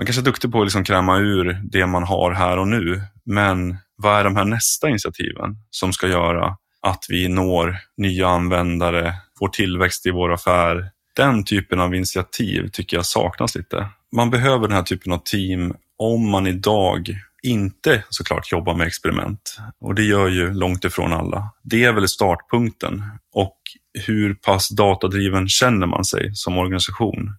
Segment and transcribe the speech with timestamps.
[0.00, 3.02] man kanske är duktig på att liksom kräma ur det man har här och nu,
[3.24, 9.14] men vad är de här nästa initiativen som ska göra att vi når nya användare,
[9.38, 10.90] får tillväxt i vår affär.
[11.16, 13.88] Den typen av initiativ tycker jag saknas lite.
[14.16, 19.58] Man behöver den här typen av team om man idag inte såklart jobbar med experiment.
[19.80, 21.50] Och det gör ju långt ifrån alla.
[21.62, 23.04] Det är väl startpunkten.
[23.34, 23.58] Och
[24.06, 27.36] hur pass datadriven känner man sig som organisation?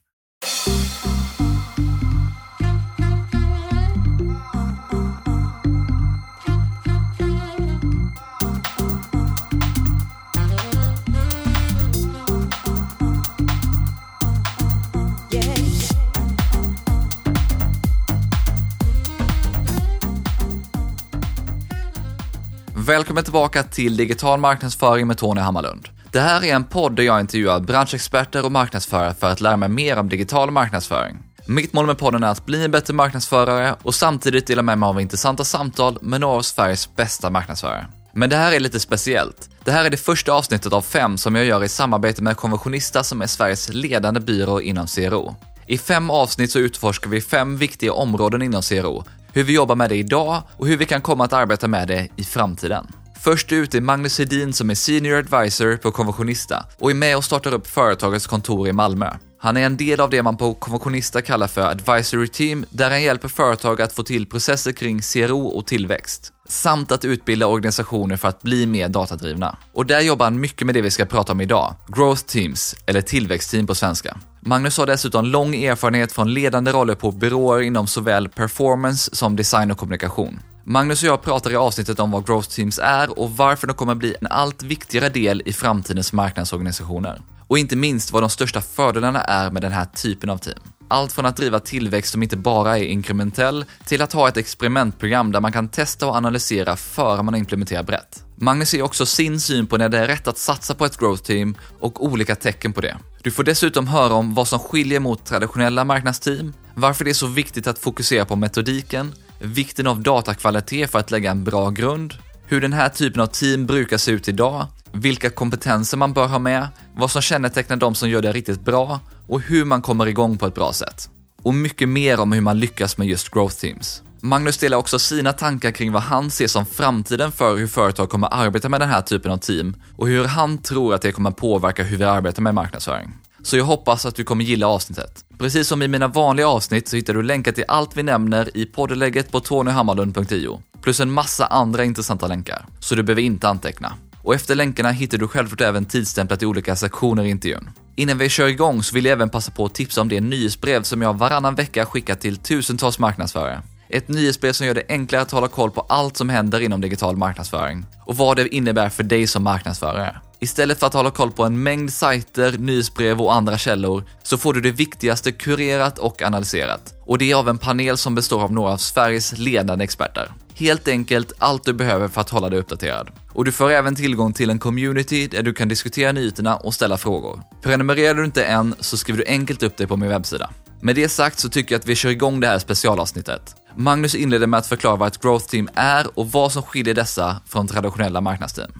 [22.91, 25.89] Välkommen tillbaka till Digital marknadsföring med Tony Hammarlund.
[26.11, 29.69] Det här är en podd där jag intervjuar branschexperter och marknadsförare för att lära mig
[29.69, 31.17] mer om digital marknadsföring.
[31.45, 34.87] Mitt mål med podden är att bli en bättre marknadsförare och samtidigt dela med mig
[34.87, 37.87] av intressanta samtal med några av Sveriges bästa marknadsförare.
[38.13, 39.49] Men det här är lite speciellt.
[39.63, 43.03] Det här är det första avsnittet av fem som jag gör i samarbete med Konventionista
[43.03, 45.35] som är Sveriges ledande byrå inom CRO.
[45.65, 49.03] I fem avsnitt så utforskar vi fem viktiga områden inom CRO,
[49.33, 52.07] hur vi jobbar med det idag och hur vi kan komma att arbeta med det
[52.15, 52.87] i framtiden.
[53.19, 57.23] Först ut är Magnus Hedin som är Senior Advisor på Konventionista och är med och
[57.23, 59.13] startar upp företagets kontor i Malmö.
[59.39, 63.03] Han är en del av det man på Konventionista kallar för Advisory Team, där han
[63.03, 68.27] hjälper företag att få till processer kring CRO och tillväxt, samt att utbilda organisationer för
[68.27, 69.57] att bli mer datadrivna.
[69.73, 73.01] Och där jobbar han mycket med det vi ska prata om idag, Growth Teams, eller
[73.01, 74.17] tillväxtteam på svenska.
[74.43, 79.71] Magnus har dessutom lång erfarenhet från ledande roller på byråer inom såväl performance som design
[79.71, 80.39] och kommunikation.
[80.63, 83.95] Magnus och jag pratar i avsnittet om vad Growth Teams är och varför de kommer
[83.95, 87.21] bli en allt viktigare del i framtidens marknadsorganisationer.
[87.47, 90.59] Och inte minst vad de största fördelarna är med den här typen av team.
[90.91, 95.31] Allt från att driva tillväxt som inte bara är inkrementell till att ha ett experimentprogram
[95.31, 98.23] där man kan testa och analysera före man implementerar brett.
[98.35, 101.23] Magnus ger också sin syn på när det är rätt att satsa på ett growth
[101.23, 102.97] team och olika tecken på det.
[103.23, 107.27] Du får dessutom höra om vad som skiljer mot traditionella marknadsteam, varför det är så
[107.27, 112.13] viktigt att fokusera på metodiken, vikten av datakvalitet för att lägga en bra grund,
[112.51, 116.39] hur den här typen av team brukar se ut idag, vilka kompetenser man bör ha
[116.39, 120.37] med, vad som kännetecknar de som gör det riktigt bra och hur man kommer igång
[120.37, 121.09] på ett bra sätt.
[121.43, 124.03] Och mycket mer om hur man lyckas med just growth teams.
[124.19, 128.33] Magnus delar också sina tankar kring vad han ser som framtiden för hur företag kommer
[128.33, 131.83] arbeta med den här typen av team och hur han tror att det kommer påverka
[131.83, 133.11] hur vi arbetar med marknadsföring.
[133.43, 135.25] Så jag hoppas att du kommer gilla avsnittet.
[135.37, 138.65] Precis som i mina vanliga avsnitt så hittar du länkar till allt vi nämner i
[138.65, 143.93] poddlägget på tonyhammarlund.io, plus en massa andra intressanta länkar, så du behöver inte anteckna.
[144.23, 147.69] Och efter länkarna hittar du självklart även tidstämplat i olika sektioner i intervjun.
[147.95, 150.83] Innan vi kör igång så vill jag även passa på att tipsa om det nyhetsbrev
[150.83, 153.61] som jag varannan vecka skickar till tusentals marknadsförare.
[153.89, 157.17] Ett nyhetsbrev som gör det enklare att hålla koll på allt som händer inom digital
[157.17, 160.21] marknadsföring och vad det innebär för dig som marknadsförare.
[160.39, 164.53] Istället för att hålla koll på en mängd sajter, nyhetsbrev och andra källor så får
[164.53, 166.93] du det viktigaste kurerat och analyserat.
[167.05, 170.31] Och det är av en panel som består av några av Sveriges ledande experter.
[170.55, 173.09] Helt enkelt allt du behöver för att hålla dig uppdaterad.
[173.29, 176.97] Och du får även tillgång till en community där du kan diskutera nyheterna och ställa
[176.97, 177.41] frågor.
[177.61, 180.49] Prenumererar du inte än så skriver du enkelt upp dig på min webbsida.
[180.81, 183.55] Med det sagt så tycker jag att vi kör igång det här specialavsnittet.
[183.75, 187.41] Magnus inleder med att förklara vad ett growth team är och vad som skiljer dessa
[187.47, 188.71] från traditionella marknadsteam.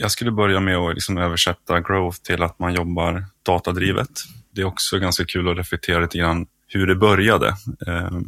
[0.00, 4.10] Jag skulle börja med att liksom översätta growth till att man jobbar datadrivet.
[4.54, 7.54] Det är också ganska kul att reflektera lite grann hur det började.
[7.86, 8.24] Ehm,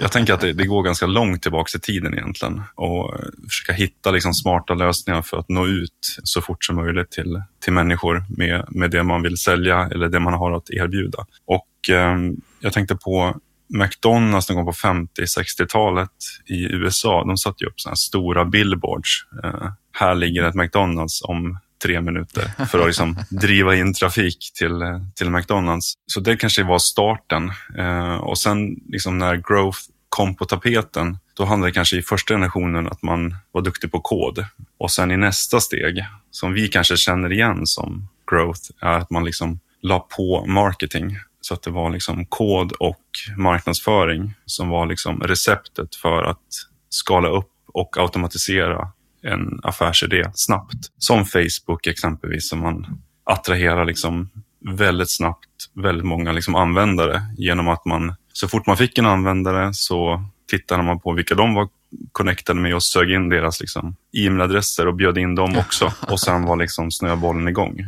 [0.00, 3.14] jag tänker att det, går ganska långt tillbaka i tiden egentligen och
[3.48, 7.72] försöka hitta liksom smarta lösningar för att nå ut så fort som möjligt till, till
[7.72, 11.26] människor med, med det man vill sälja eller det man har att erbjuda.
[11.46, 16.10] Och ehm, jag tänkte på McDonalds någon gång på 50-60-talet
[16.46, 17.24] i USA.
[17.24, 19.26] De satte upp sådana stora billboards.
[19.44, 24.82] Ehm, här ligger ett McDonalds om tre minuter för att liksom driva in trafik till,
[25.14, 25.94] till McDonalds.
[26.06, 27.52] Så det kanske var starten.
[27.78, 32.34] Eh, och sen liksom när growth kom på tapeten, då handlade det kanske i första
[32.34, 34.44] generationen att man var duktig på kod.
[34.78, 39.24] Och sen i nästa steg, som vi kanske känner igen som growth, är att man
[39.24, 41.16] liksom la på marketing.
[41.40, 43.04] Så att det var liksom kod och
[43.36, 46.46] marknadsföring som var liksom receptet för att
[46.88, 48.88] skala upp och automatisera
[49.22, 50.78] en affärsidé snabbt.
[50.98, 52.86] Som Facebook exempelvis, som man
[53.24, 54.30] attraherar liksom
[54.60, 59.74] väldigt snabbt väldigt många liksom användare genom att man så fort man fick en användare
[59.74, 61.68] så tittade man på vilka de var
[62.12, 65.92] connectade med och sög in deras liksom, e-mailadresser och bjöd in dem också.
[66.08, 67.86] Och sen var liksom snöbollen igång.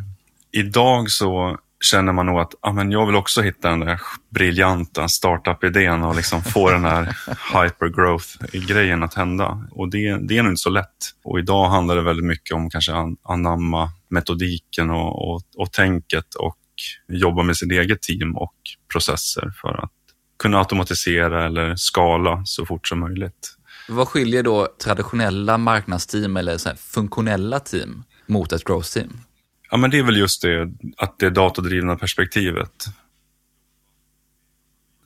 [0.52, 4.00] Idag så känner man nog att ah, men jag vill också hitta den där
[4.30, 7.04] briljanta startup-idén och liksom få den här
[7.52, 9.64] hypergrowth-grejen att hända.
[9.70, 10.96] Och det, det är nog inte så lätt.
[11.24, 16.34] Och idag handlar det väldigt mycket om kanske an, anamma metodiken och, och, och tänket
[16.34, 16.56] och
[17.08, 18.54] jobba med sitt eget team och
[18.92, 19.92] processer för att
[20.38, 23.56] kunna automatisera eller skala så fort som möjligt.
[23.88, 29.20] Vad skiljer då traditionella marknadsteam eller så funktionella team mot ett growth team?
[29.70, 32.86] Ja, men det är väl just det, att det datadrivna perspektivet.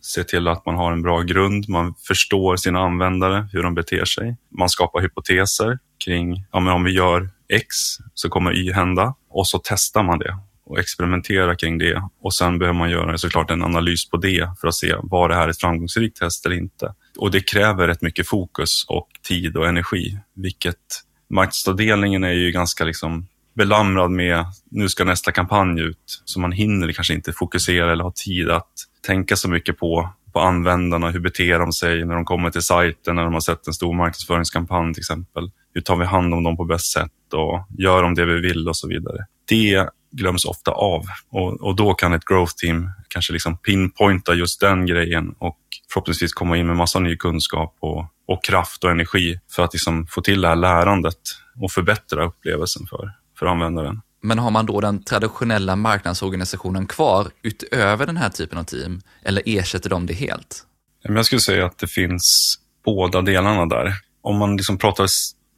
[0.01, 4.05] Se till att man har en bra grund, man förstår sina användare, hur de beter
[4.05, 4.37] sig.
[4.51, 7.67] Man skapar hypoteser kring, ja men om vi gör X
[8.15, 12.03] så kommer Y hända och så testar man det och experimenterar kring det.
[12.21, 15.35] Och sen behöver man göra såklart en analys på det för att se var det
[15.35, 16.95] här ett framgångsrikt test eller inte.
[17.19, 22.85] Och det kräver rätt mycket fokus och tid och energi, vilket marknadsavdelningen är ju ganska
[22.85, 26.23] liksom belamrad med nu ska nästa kampanj ut.
[26.25, 28.73] Så man hinner kanske inte fokusera eller ha tid att
[29.07, 31.11] tänka så mycket på, på användarna.
[31.11, 33.95] Hur beter de sig när de kommer till sajten, när de har sett en stor
[33.95, 35.51] marknadsföringskampanj till exempel.
[35.75, 38.69] Hur tar vi hand om dem på bäst sätt och gör de det vi vill
[38.69, 39.27] och så vidare.
[39.49, 44.61] Det glöms ofta av och, och då kan ett growth team kanske liksom pinpointa just
[44.61, 45.59] den grejen och
[45.93, 50.07] förhoppningsvis komma in med massa ny kunskap och, och kraft och energi för att liksom
[50.07, 51.19] få till det här lärandet
[51.61, 54.01] och förbättra upplevelsen för, för användaren.
[54.23, 59.43] Men har man då den traditionella marknadsorganisationen kvar utöver den här typen av team eller
[59.47, 60.67] ersätter de det helt?
[61.03, 63.93] Jag skulle säga att det finns båda delarna där.
[64.23, 65.07] Om man liksom pratar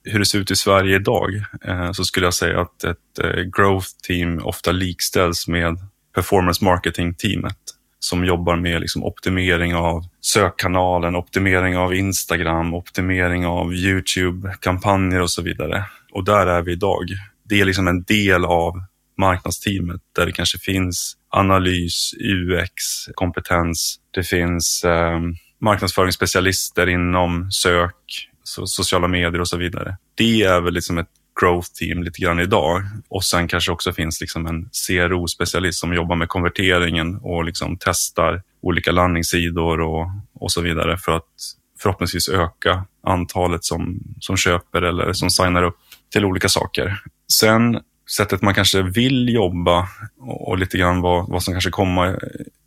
[0.04, 1.34] hur det ser ut i Sverige idag
[1.64, 5.78] eh, så skulle jag säga att ett eh, growth team ofta likställs med
[6.14, 7.56] performance marketing-teamet
[7.98, 15.42] som jobbar med liksom optimering av sökkanalen, optimering av Instagram, optimering av YouTube-kampanjer och så
[15.42, 15.84] vidare.
[16.12, 17.04] Och där är vi idag.
[17.48, 18.72] Det är liksom en del av
[19.18, 22.72] marknadsteamet där det kanske finns analys, UX,
[23.14, 23.96] kompetens.
[24.10, 25.20] Det finns eh,
[25.60, 29.96] marknadsföringsspecialister inom sök, so sociala medier och så vidare.
[30.14, 31.08] Det är väl liksom ett
[31.40, 32.82] growth team lite grann idag.
[33.08, 38.42] Och sen kanske också finns liksom en CRO-specialist som jobbar med konverteringen och liksom testar
[38.62, 41.28] olika landningssidor och, och så vidare för att
[41.78, 45.78] förhoppningsvis öka antalet som, som köper eller som signar upp
[46.16, 47.00] till olika saker.
[47.32, 47.80] Sen
[48.16, 49.88] sättet man kanske vill jobba
[50.20, 52.16] och, och lite grann vad, vad som kanske komma,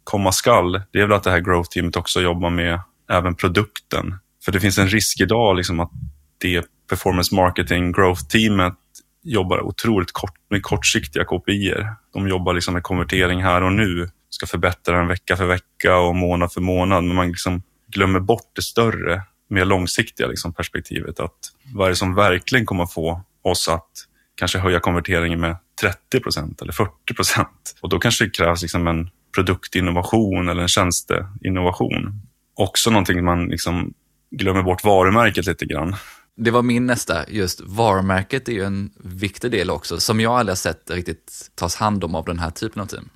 [0.03, 2.79] komma skall, det är väl att det här growth teamet också jobbar med
[3.11, 4.15] även produkten.
[4.45, 5.91] För det finns en risk idag liksom att
[6.37, 8.75] det performance marketing growth-teamet
[9.23, 11.73] jobbar otroligt kort, med kortsiktiga KPI.
[12.13, 16.15] De jobbar liksom med konvertering här och nu, ska förbättra den vecka för vecka och
[16.15, 21.19] månad för månad, men man liksom glömmer bort det större, mer långsiktiga liksom perspektivet.
[21.19, 23.89] Att vad är det som verkligen kommer att få oss att
[24.35, 27.75] kanske höja konverteringen med 30 procent eller 40 procent?
[27.81, 32.21] Och då kanske det krävs liksom en produktinnovation eller en tjänsteinnovation.
[32.53, 33.93] Också någonting man liksom
[34.31, 35.95] glömmer bort varumärket lite grann.
[36.37, 40.51] Det var min nästa, just varumärket är ju en viktig del också, som jag aldrig
[40.51, 43.09] har sett riktigt tas hand om av den här typen av team.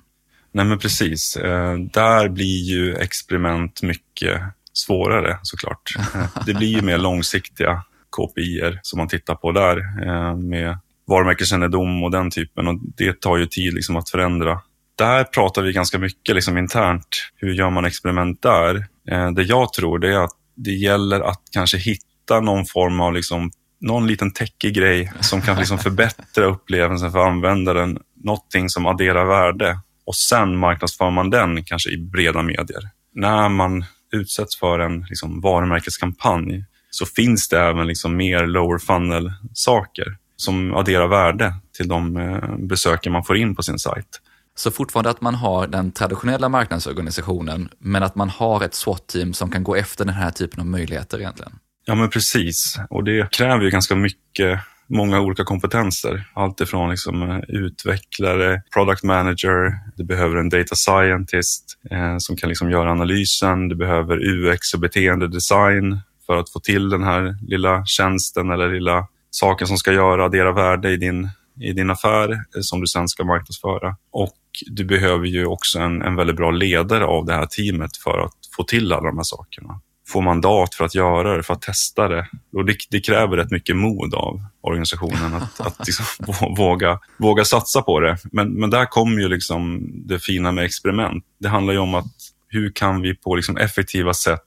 [0.52, 4.42] Nej men precis, eh, där blir ju experiment mycket
[4.72, 5.94] svårare såklart.
[6.46, 7.82] Det blir ju mer långsiktiga
[8.16, 9.76] KPI som man tittar på där
[10.06, 14.60] eh, med varumärkeskännedom och den typen och det tar ju tid liksom att förändra.
[14.98, 17.30] Där pratar vi ganska mycket liksom internt.
[17.36, 18.86] Hur gör man experiment där?
[19.10, 23.12] Eh, det jag tror det är att det gäller att kanske hitta någon form av
[23.12, 27.98] liksom, någon liten techig grej som kan liksom förbättra upplevelsen för användaren.
[28.24, 32.90] Någonting som adderar värde och sen marknadsför man den kanske i breda medier.
[33.14, 40.16] När man utsätts för en liksom, varumärkeskampanj så finns det även liksom mer lower funnel-saker
[40.36, 44.20] som adderar värde till de eh, besökare man får in på sin sajt.
[44.56, 49.50] Så fortfarande att man har den traditionella marknadsorganisationen, men att man har ett SWAT-team som
[49.50, 51.52] kan gå efter den här typen av möjligheter egentligen.
[51.86, 52.78] Ja, men precis.
[52.90, 56.24] Och det kräver ju ganska mycket många olika kompetenser.
[56.34, 62.48] Allt ifrån liksom eh, utvecklare, product manager, du behöver en data scientist eh, som kan
[62.48, 67.86] liksom göra analysen, du behöver UX och beteendedesign för att få till den här lilla
[67.86, 71.28] tjänsten eller lilla saken som ska göra, addera värde i din,
[71.60, 73.96] i din affär eh, som du sen ska marknadsföra.
[74.10, 78.18] Och du behöver ju också en, en väldigt bra ledare av det här teamet för
[78.18, 79.80] att få till alla de här sakerna.
[80.08, 82.28] Få mandat för att göra det, för att testa det.
[82.52, 86.26] Och det, det kräver rätt mycket mod av organisationen att, att liksom
[86.56, 88.18] våga, våga satsa på det.
[88.32, 91.24] Men, men där kommer ju liksom det fina med experiment.
[91.40, 92.12] Det handlar ju om att
[92.48, 94.40] hur kan vi på liksom effektiva sätt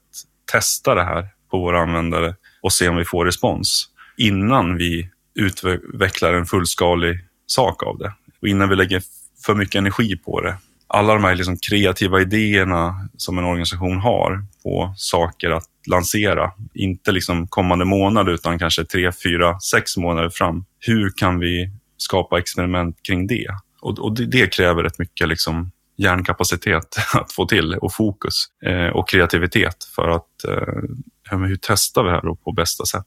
[0.51, 6.33] testa det här på våra användare och se om vi får respons innan vi utvecklar
[6.33, 8.13] en fullskalig sak av det.
[8.41, 9.01] Och innan vi lägger
[9.45, 10.57] för mycket energi på det.
[10.87, 17.11] alla de här liksom kreativa idéerna som en organisation har på saker att lansera, inte
[17.11, 20.65] liksom kommande månad utan kanske tre, fyra, sex månader fram.
[20.79, 23.47] Hur kan vi skapa experiment kring det?
[23.81, 28.87] Och, och det, det, kräver rätt mycket liksom hjärnkapacitet att få till och fokus eh,
[28.87, 30.83] och kreativitet för att eh,
[31.31, 33.05] hur testar vi det här på bästa sätt?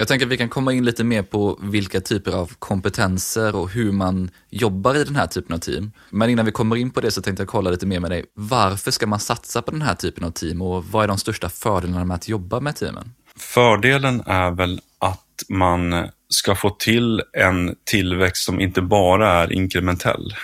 [0.00, 3.70] Jag tänker att vi kan komma in lite mer på vilka typer av kompetenser och
[3.70, 5.92] hur man jobbar i den här typen av team.
[6.10, 8.24] Men innan vi kommer in på det så tänkte jag kolla lite mer med dig.
[8.34, 11.48] Varför ska man satsa på den här typen av team och vad är de största
[11.48, 13.14] fördelarna med att jobba med teamen?
[13.36, 20.34] Fördelen är väl att man ska få till en tillväxt som inte bara är inkrementell.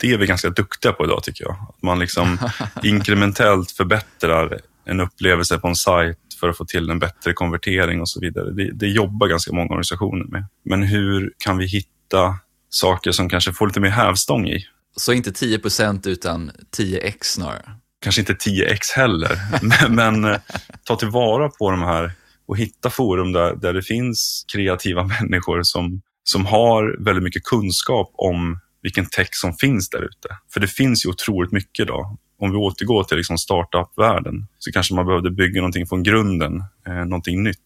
[0.00, 1.56] Det är vi ganska duktiga på idag tycker jag.
[1.68, 2.38] Att man liksom
[2.82, 8.08] inkrementellt förbättrar en upplevelse på en sajt för att få till en bättre konvertering och
[8.08, 8.50] så vidare.
[8.50, 10.46] Det, det jobbar ganska många organisationer med.
[10.64, 12.38] Men hur kan vi hitta
[12.68, 14.66] saker som kanske får lite mer hävstång i?
[14.96, 17.70] Så inte 10% utan 10x snarare?
[18.00, 20.40] Kanske inte 10x heller, men, men eh,
[20.84, 22.12] ta tillvara på de här
[22.46, 28.10] och hitta forum där, där det finns kreativa människor som, som har väldigt mycket kunskap
[28.14, 30.28] om vilken tech som finns där ute.
[30.52, 34.94] För det finns ju otroligt mycket idag om vi återgår till liksom startup-världen så kanske
[34.94, 37.58] man behövde bygga någonting från grunden, eh, någonting nytt.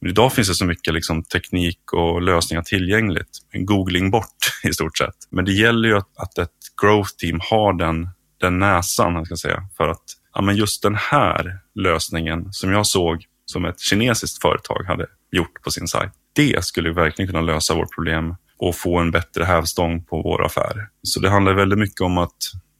[0.00, 3.38] Men idag finns det så mycket liksom, teknik och lösningar tillgängligt.
[3.50, 5.14] En googling bort i stort sett.
[5.30, 6.50] Men det gäller ju att, att ett
[6.82, 8.08] growth team har den,
[8.40, 10.04] den näsan, jag ska säga, för att
[10.34, 15.62] ja, men just den här lösningen som jag såg som ett kinesiskt företag hade gjort
[15.62, 16.12] på sin sajt.
[16.32, 20.88] Det skulle verkligen kunna lösa vårt problem och få en bättre hävstång på vår affär.
[21.02, 22.36] Så det handlar väldigt mycket om att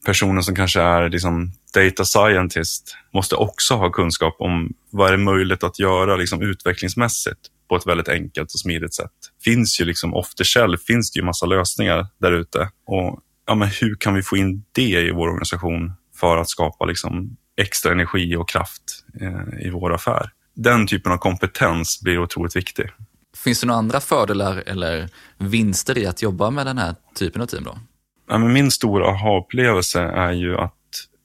[0.09, 5.65] personen som kanske är liksom data scientist måste också ha kunskap om vad är möjligt
[5.65, 7.39] att göra liksom utvecklingsmässigt
[7.69, 9.13] på ett väldigt enkelt och smidigt sätt.
[9.45, 12.71] Finns ju liksom off the shelf, finns det ju massa lösningar där ute.
[12.87, 16.85] Och ja, men hur kan vi få in det i vår organisation för att skapa
[16.85, 20.31] liksom extra energi och kraft eh, i vår affär?
[20.55, 22.91] Den typen av kompetens blir otroligt viktig.
[23.37, 27.47] Finns det några andra fördelar eller vinster i att jobba med den här typen av
[27.47, 27.65] team?
[27.65, 27.79] då?
[28.37, 30.75] Min stora aha-upplevelse är ju att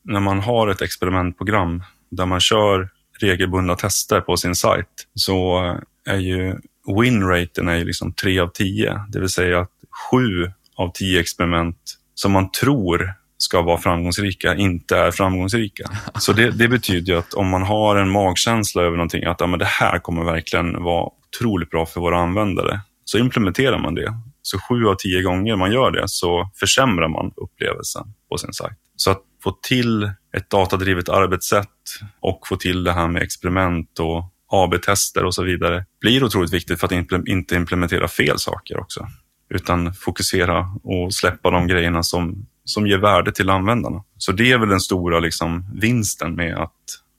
[0.04, 5.60] när man har ett experimentprogram där man kör regelbundna tester på sin sajt så
[6.06, 6.56] är ju
[7.02, 9.06] winraten är ju liksom 3 av 10.
[9.10, 9.72] Det vill säga att
[10.12, 11.78] 7 av 10 experiment
[12.16, 15.90] som man tror ska vara framgångsrika inte är framgångsrika.
[16.20, 19.60] Så det, det betyder att om man har en magkänsla över någonting, att ja, men
[19.60, 24.14] det här kommer verkligen vara otroligt bra för våra användare, så implementerar man det.
[24.46, 28.78] Så sju av tio gånger man gör det så försämrar man upplevelsen på sin sajt.
[28.96, 30.04] Så att få till
[30.38, 31.68] ett datadrivet arbetssätt
[32.20, 36.80] och få till det här med experiment och AB-tester och så vidare blir otroligt viktigt
[36.80, 39.08] för att inte implementera fel saker också.
[39.50, 44.04] Utan fokusera och släppa de grejerna som, som ger värde till användarna.
[44.18, 46.74] Så det är väl den stora liksom, vinsten med att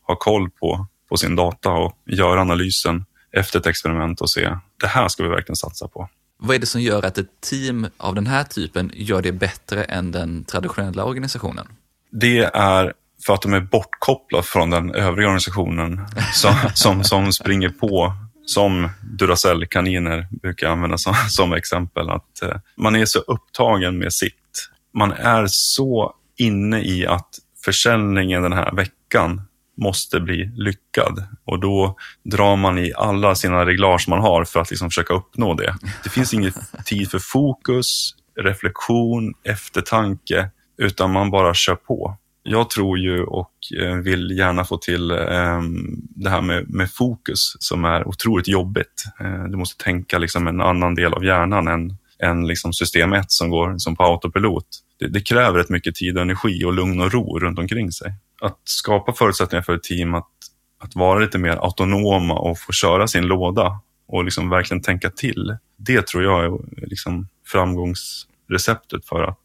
[0.07, 4.87] ha koll på, på sin data och göra analysen efter ett experiment och se det
[4.87, 6.09] här ska vi verkligen satsa på.
[6.39, 9.85] Vad är det som gör att ett team av den här typen gör det bättre
[9.85, 11.67] än den traditionella organisationen?
[12.11, 12.93] Det är
[13.27, 18.13] för att de är bortkopplade från den övriga organisationen som, som, som springer på
[18.47, 22.11] som Duracell-kaniner brukar använda som, som exempel.
[22.11, 24.69] Att eh, man är så upptagen med sitt.
[24.95, 27.29] Man är så inne i att
[27.65, 29.43] försäljningen den här veckan
[29.77, 31.27] måste bli lyckad.
[31.45, 35.55] Och då drar man i alla sina reglage man har för att liksom försöka uppnå
[35.55, 35.75] det.
[36.03, 36.53] Det finns ingen
[36.85, 42.17] tid för fokus, reflektion, eftertanke, utan man bara kör på.
[42.43, 47.57] Jag tror ju och eh, vill gärna få till um, det här med, med, fokus
[47.59, 49.05] som är otroligt jobbigt.
[49.21, 53.25] Uh, du måste tänka liksom en annan del av hjärnan än, än liksom system 1
[53.29, 54.67] som går som på autopilot.
[54.99, 58.15] Det, det kräver rätt mycket tid och energi och lugn och ro runt omkring sig
[58.41, 60.31] att skapa förutsättningar för ett team att,
[60.81, 65.57] att vara lite mer autonoma och få köra sin låda och liksom verkligen tänka till.
[65.77, 69.39] Det tror jag är liksom framgångsreceptet för att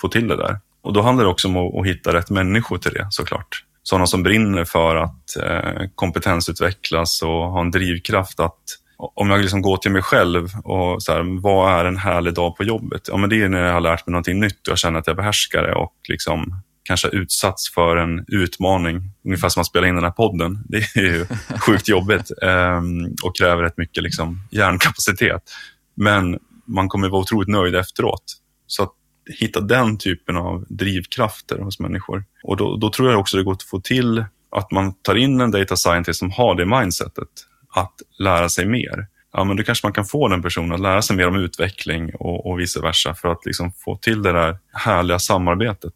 [0.00, 0.58] få till det där.
[0.82, 3.64] Och då handlar det också om att, att hitta rätt människor till det såklart.
[3.82, 8.62] Sådana som brinner för att eh, kompetensutvecklas och ha en drivkraft att
[8.98, 12.56] om jag liksom går till mig själv och så här, vad är en härlig dag
[12.56, 13.08] på jobbet?
[13.08, 15.06] Ja, men det är när jag har lärt mig någonting nytt och jag känner att
[15.06, 19.94] jag behärskar det och liksom kanske utsatts för en utmaning, ungefär som att spela in
[19.94, 20.58] den här podden.
[20.68, 21.26] Det är ju
[21.58, 25.42] sjukt jobbigt um, och kräver rätt mycket liksom, hjärnkapacitet.
[25.94, 28.24] Men man kommer vara otroligt nöjd efteråt.
[28.66, 28.92] Så att
[29.38, 32.24] hitta den typen av drivkrafter hos människor.
[32.42, 35.40] Och då, då tror jag också det går att få till att man tar in
[35.40, 37.28] en data scientist som har det mindsetet,
[37.76, 39.06] att lära sig mer.
[39.32, 42.14] Ja, men då kanske man kan få den personen att lära sig mer om utveckling
[42.14, 45.92] och, och vice versa för att liksom få till det där härliga samarbetet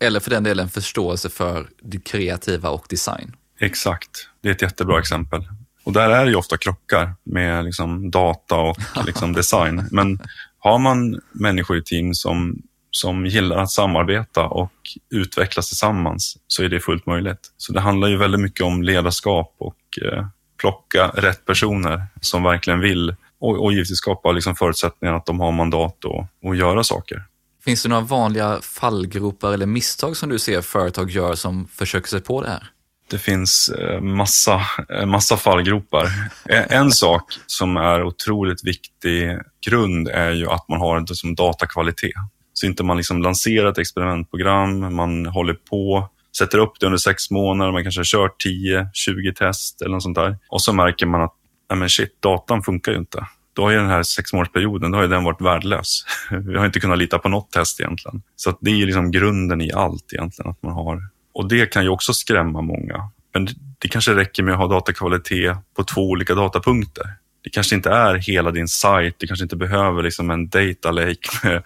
[0.00, 3.36] Eller för den delen förståelse för det kreativa och design.
[3.60, 5.44] Exakt, det är ett jättebra exempel.
[5.84, 8.76] Och där är det ju ofta krockar med liksom data och
[9.06, 9.88] liksom design.
[9.90, 10.18] Men
[10.58, 14.72] har man människor i team som, som gillar att samarbeta och
[15.10, 17.52] utvecklas tillsammans så är det fullt möjligt.
[17.56, 20.26] Så det handlar ju väldigt mycket om ledarskap och eh,
[20.64, 25.52] plocka rätt personer som verkligen vill och, och givetvis skapa liksom förutsättningar att de har
[25.52, 25.98] mandat
[26.44, 27.24] att, göra saker.
[27.64, 32.20] Finns det några vanliga fallgropar eller misstag som du ser företag gör som försöker sig
[32.20, 32.70] på det här?
[33.10, 36.08] Det finns eh, massa, eh, massa fallgropar.
[36.48, 42.14] En sak som är otroligt viktig grund är ju att man har en datakvalitet.
[42.52, 47.30] Så inte man liksom lanserar ett experimentprogram, man håller på, sätter upp det under sex
[47.30, 50.38] månader, man kanske har kört 10-20 test eller något sånt där.
[50.48, 51.34] Och så märker man att,
[51.70, 53.26] nej men shit, datan funkar ju inte.
[53.52, 56.04] Då har ju den här sexmånadersperioden, då har ju den varit värdelös.
[56.30, 58.22] Vi har inte kunnat lita på något test egentligen.
[58.36, 61.02] Så det är liksom grunden i allt egentligen, att man har
[61.34, 63.10] och det kan ju också skrämma många.
[63.32, 63.48] Men
[63.78, 67.04] det kanske räcker med att ha datakvalitet på två olika datapunkter.
[67.44, 71.28] Det kanske inte är hela din sajt, du kanske inte behöver liksom en data lake
[71.42, 71.62] med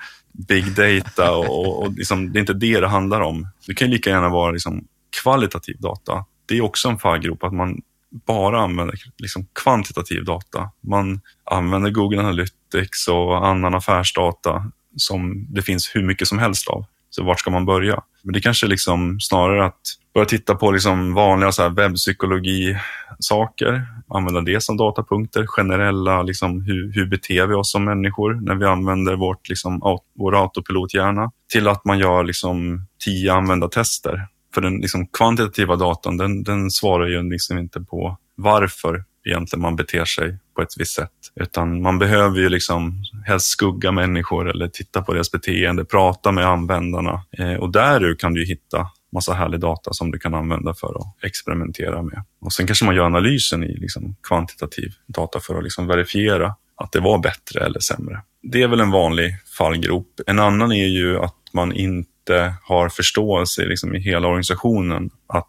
[0.49, 3.49] big data och, och liksom, det är inte det det handlar om.
[3.66, 4.85] Det kan lika gärna vara liksom
[5.23, 6.25] kvalitativ data.
[6.47, 7.80] Det är också en fallgrop att man
[8.11, 10.71] bara använder liksom kvantitativ data.
[10.80, 16.85] Man använder Google Analytics och annan affärsdata som det finns hur mycket som helst av.
[17.11, 18.02] Så vart ska man börja?
[18.23, 19.80] Men det kanske liksom snarare att
[20.18, 26.92] börja titta på liksom vanliga så här webbpsykologi-saker, använda det som datapunkter, generella, liksom hur,
[26.92, 31.84] hur beter vi oss som människor när vi använder vårt, liksom, vår autopilothjärna, till att
[31.84, 34.26] man gör liksom tio användartester.
[34.54, 39.76] För den liksom kvantitativa datan, den, den svarar ju liksom inte på varför egentligen man
[39.76, 41.10] beter sig på ett visst sätt.
[41.40, 46.46] Utan man behöver ju liksom helst skugga människor eller titta på deras beteende, prata med
[46.46, 47.22] användarna.
[47.38, 51.24] Eh, och där kan du hitta massa härlig data som du kan använda för att
[51.24, 52.24] experimentera med.
[52.40, 56.92] Och sen kanske man gör analysen i liksom kvantitativ data för att liksom verifiera att
[56.92, 58.22] det var bättre eller sämre.
[58.42, 60.20] Det är väl en vanlig fallgrop.
[60.26, 65.46] En annan är ju att man inte har förståelse liksom i hela organisationen att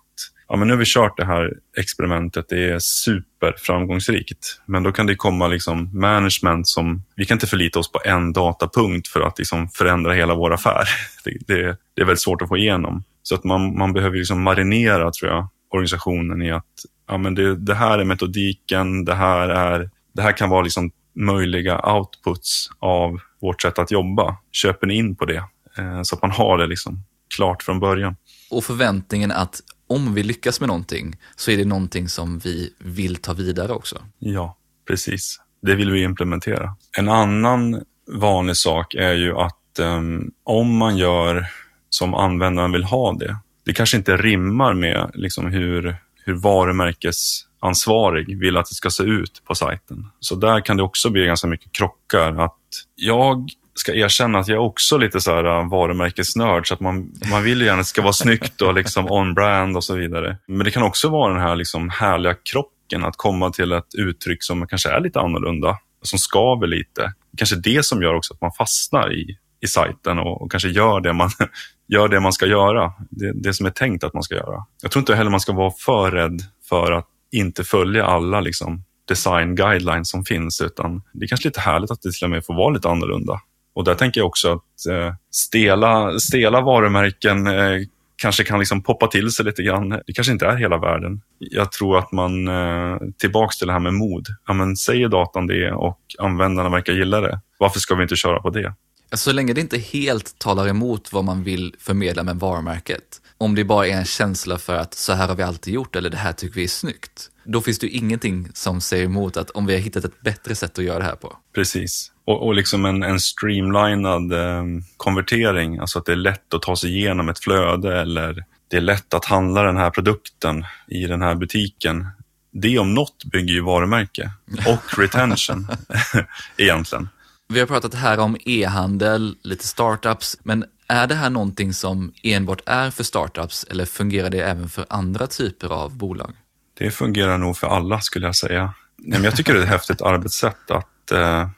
[0.49, 4.61] ja, men nu har vi kört det här experimentet, det är superframgångsrikt.
[4.65, 8.33] Men då kan det komma liksom management som, vi kan inte förlita oss på en
[8.33, 10.83] datapunkt för att liksom förändra hela vår affär.
[11.23, 13.03] Det, det, det är väldigt svårt att få igenom.
[13.29, 16.65] Så att man, man behöver liksom marinera, tror jag, organisationen i att
[17.07, 20.91] ja, men det, det här är metodiken, det här, är, det här kan vara liksom
[21.15, 24.37] möjliga outputs av vårt sätt att jobba.
[24.51, 25.43] Köper ni in på det?
[25.77, 27.03] Eh, så att man har det liksom
[27.35, 28.15] klart från början.
[28.51, 33.15] Och förväntningen att om vi lyckas med någonting så är det någonting som vi vill
[33.15, 34.01] ta vidare också.
[34.19, 35.39] Ja, precis.
[35.61, 36.75] Det vill vi implementera.
[36.97, 41.45] En annan vanlig sak är ju att um, om man gör
[41.89, 43.37] som användaren vill ha det,
[43.69, 49.41] det kanske inte rimmar med liksom, hur, hur varumärkesansvarig vill att det ska se ut
[49.47, 50.07] på sajten.
[50.19, 52.45] Så där kan det också bli ganska mycket krockar.
[52.45, 52.57] Att
[52.95, 57.11] jag ska erkänna att jag också är lite så här äh, varumärkesnörd, så att man,
[57.31, 60.37] man vill ju gärna att det ska vara snyggt och liksom on-brand och så vidare.
[60.47, 64.43] Men det kan också vara den här liksom härliga krocken, att komma till ett uttryck
[64.43, 67.13] som kanske är lite annorlunda, som skaver lite.
[67.37, 71.01] Kanske det som gör också att man fastnar i, i sajten och, och kanske gör
[71.01, 71.29] det, man,
[71.87, 74.65] gör det man ska göra, det, det som är tänkt att man ska göra.
[74.81, 78.83] Jag tror inte heller man ska vara för rädd för att inte följa alla liksom,
[79.07, 82.45] design guidelines som finns, utan det är kanske lite härligt att det till och med
[82.45, 83.41] får vara lite annorlunda.
[83.73, 87.81] Och där tänker jag också att eh, stela, stela varumärken eh,
[88.15, 89.89] kanske kan liksom poppa till sig lite grann.
[89.89, 91.21] Det kanske inte är hela världen.
[91.39, 94.27] Jag tror att man, eh, tillbaks till det här med mod.
[94.47, 98.41] Ja, men säger datan det och användarna verkar gilla det, varför ska vi inte köra
[98.41, 98.73] på det?
[99.13, 103.21] Så länge det inte helt talar emot vad man vill förmedla med varumärket.
[103.37, 106.09] Om det bara är en känsla för att så här har vi alltid gjort eller
[106.09, 107.29] det här tycker vi är snyggt.
[107.43, 110.55] Då finns det ju ingenting som säger emot att om vi har hittat ett bättre
[110.55, 111.37] sätt att göra det här på.
[111.55, 112.11] Precis.
[112.25, 114.63] Och, och liksom en, en streamlinad eh,
[114.97, 118.81] konvertering, alltså att det är lätt att ta sig igenom ett flöde eller det är
[118.81, 122.07] lätt att handla den här produkten i den här butiken.
[122.51, 124.31] Det om något bygger ju varumärke
[124.67, 125.67] och retention
[126.57, 127.09] egentligen.
[127.53, 132.61] Vi har pratat här om e-handel, lite startups, men är det här någonting som enbart
[132.65, 136.31] är för startups eller fungerar det även för andra typer av bolag?
[136.77, 138.73] Det fungerar nog för alla skulle jag säga.
[138.97, 141.49] jag tycker det är ett häftigt arbetssätt att eh,